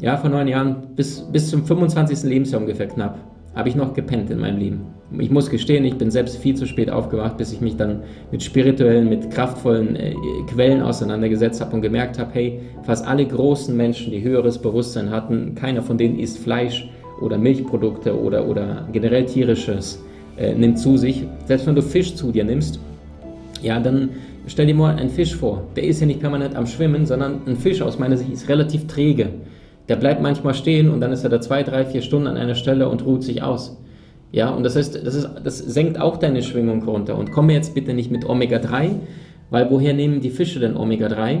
ja, 0.00 0.16
vor 0.16 0.30
neun 0.30 0.48
Jahren, 0.48 0.94
bis, 0.96 1.20
bis 1.20 1.50
zum 1.50 1.64
25. 1.64 2.22
Lebensjahr 2.24 2.60
ungefähr 2.60 2.88
knapp, 2.88 3.18
habe 3.54 3.68
ich 3.68 3.76
noch 3.76 3.94
gepennt 3.94 4.30
in 4.30 4.38
meinem 4.38 4.58
Leben. 4.58 4.80
Ich 5.18 5.30
muss 5.30 5.50
gestehen, 5.50 5.84
ich 5.84 5.96
bin 5.96 6.10
selbst 6.10 6.38
viel 6.38 6.54
zu 6.54 6.66
spät 6.66 6.90
aufgewacht, 6.90 7.36
bis 7.36 7.52
ich 7.52 7.60
mich 7.60 7.76
dann 7.76 8.02
mit 8.30 8.42
spirituellen, 8.42 9.08
mit 9.08 9.30
kraftvollen 9.30 9.94
äh, 9.96 10.14
Quellen 10.50 10.80
auseinandergesetzt 10.80 11.60
habe 11.60 11.76
und 11.76 11.82
gemerkt 11.82 12.18
habe, 12.18 12.30
hey, 12.32 12.60
fast 12.84 13.06
alle 13.06 13.26
großen 13.26 13.76
Menschen, 13.76 14.10
die 14.10 14.22
höheres 14.22 14.58
Bewusstsein 14.58 15.10
hatten, 15.10 15.54
keiner 15.54 15.82
von 15.82 15.98
denen 15.98 16.18
isst 16.18 16.38
Fleisch 16.38 16.88
oder 17.20 17.36
Milchprodukte 17.36 18.18
oder, 18.18 18.48
oder 18.48 18.88
generell 18.92 19.26
tierisches, 19.26 20.02
äh, 20.38 20.54
nimmt 20.54 20.78
zu 20.78 20.96
sich. 20.96 21.26
Selbst 21.44 21.66
wenn 21.66 21.74
du 21.74 21.82
Fisch 21.82 22.14
zu 22.14 22.32
dir 22.32 22.44
nimmst, 22.44 22.80
ja, 23.62 23.78
dann 23.78 24.08
Stell 24.48 24.66
dir 24.66 24.74
mal 24.74 24.96
einen 24.96 25.08
Fisch 25.08 25.36
vor. 25.36 25.62
Der 25.76 25.84
ist 25.84 26.00
ja 26.00 26.06
nicht 26.06 26.20
permanent 26.20 26.56
am 26.56 26.66
Schwimmen, 26.66 27.06
sondern 27.06 27.42
ein 27.46 27.56
Fisch 27.56 27.80
aus 27.80 27.98
meiner 27.98 28.16
Sicht 28.16 28.32
ist 28.32 28.48
relativ 28.48 28.88
träge. 28.88 29.28
Der 29.88 29.96
bleibt 29.96 30.22
manchmal 30.22 30.54
stehen 30.54 30.90
und 30.90 31.00
dann 31.00 31.12
ist 31.12 31.24
er 31.24 31.30
da 31.30 31.40
zwei, 31.40 31.62
drei, 31.62 31.84
vier 31.84 32.02
Stunden 32.02 32.28
an 32.28 32.36
einer 32.36 32.54
Stelle 32.54 32.88
und 32.88 33.04
ruht 33.04 33.22
sich 33.22 33.42
aus. 33.42 33.78
Ja, 34.30 34.50
und 34.50 34.62
das 34.62 34.76
heißt, 34.76 35.06
das, 35.06 35.14
ist, 35.14 35.28
das 35.44 35.58
senkt 35.58 36.00
auch 36.00 36.16
deine 36.16 36.42
Schwingung 36.42 36.82
runter. 36.84 37.18
Und 37.18 37.32
komme 37.32 37.52
jetzt 37.52 37.74
bitte 37.74 37.92
nicht 37.92 38.10
mit 38.10 38.24
Omega-3, 38.24 38.90
weil 39.50 39.70
woher 39.70 39.92
nehmen 39.92 40.20
die 40.20 40.30
Fische 40.30 40.58
denn 40.58 40.76
Omega-3? 40.76 41.40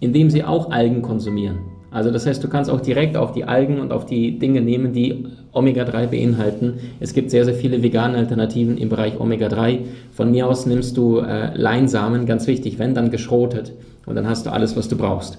Indem 0.00 0.28
sie 0.28 0.44
auch 0.44 0.70
Algen 0.70 1.00
konsumieren. 1.00 1.58
Also 1.90 2.10
das 2.10 2.26
heißt, 2.26 2.44
du 2.44 2.48
kannst 2.48 2.70
auch 2.70 2.82
direkt 2.82 3.16
auf 3.16 3.32
die 3.32 3.44
Algen 3.44 3.80
und 3.80 3.90
auf 3.90 4.04
die 4.04 4.38
Dinge 4.38 4.60
nehmen, 4.60 4.92
die 4.92 5.28
Omega-3 5.52 6.08
beinhalten. 6.08 6.74
Es 7.00 7.14
gibt 7.14 7.30
sehr, 7.30 7.46
sehr 7.46 7.54
viele 7.54 7.82
vegane 7.82 8.18
Alternativen 8.18 8.76
im 8.76 8.90
Bereich 8.90 9.18
Omega-3. 9.18 9.78
Von 10.12 10.30
mir 10.30 10.46
aus 10.46 10.66
nimmst 10.66 10.98
du 10.98 11.20
äh, 11.20 11.56
Leinsamen, 11.56 12.26
ganz 12.26 12.46
wichtig, 12.46 12.78
wenn 12.78 12.94
dann 12.94 13.10
geschrotet. 13.10 13.72
Und 14.04 14.16
dann 14.16 14.28
hast 14.28 14.44
du 14.44 14.50
alles, 14.50 14.76
was 14.76 14.88
du 14.88 14.98
brauchst. 14.98 15.38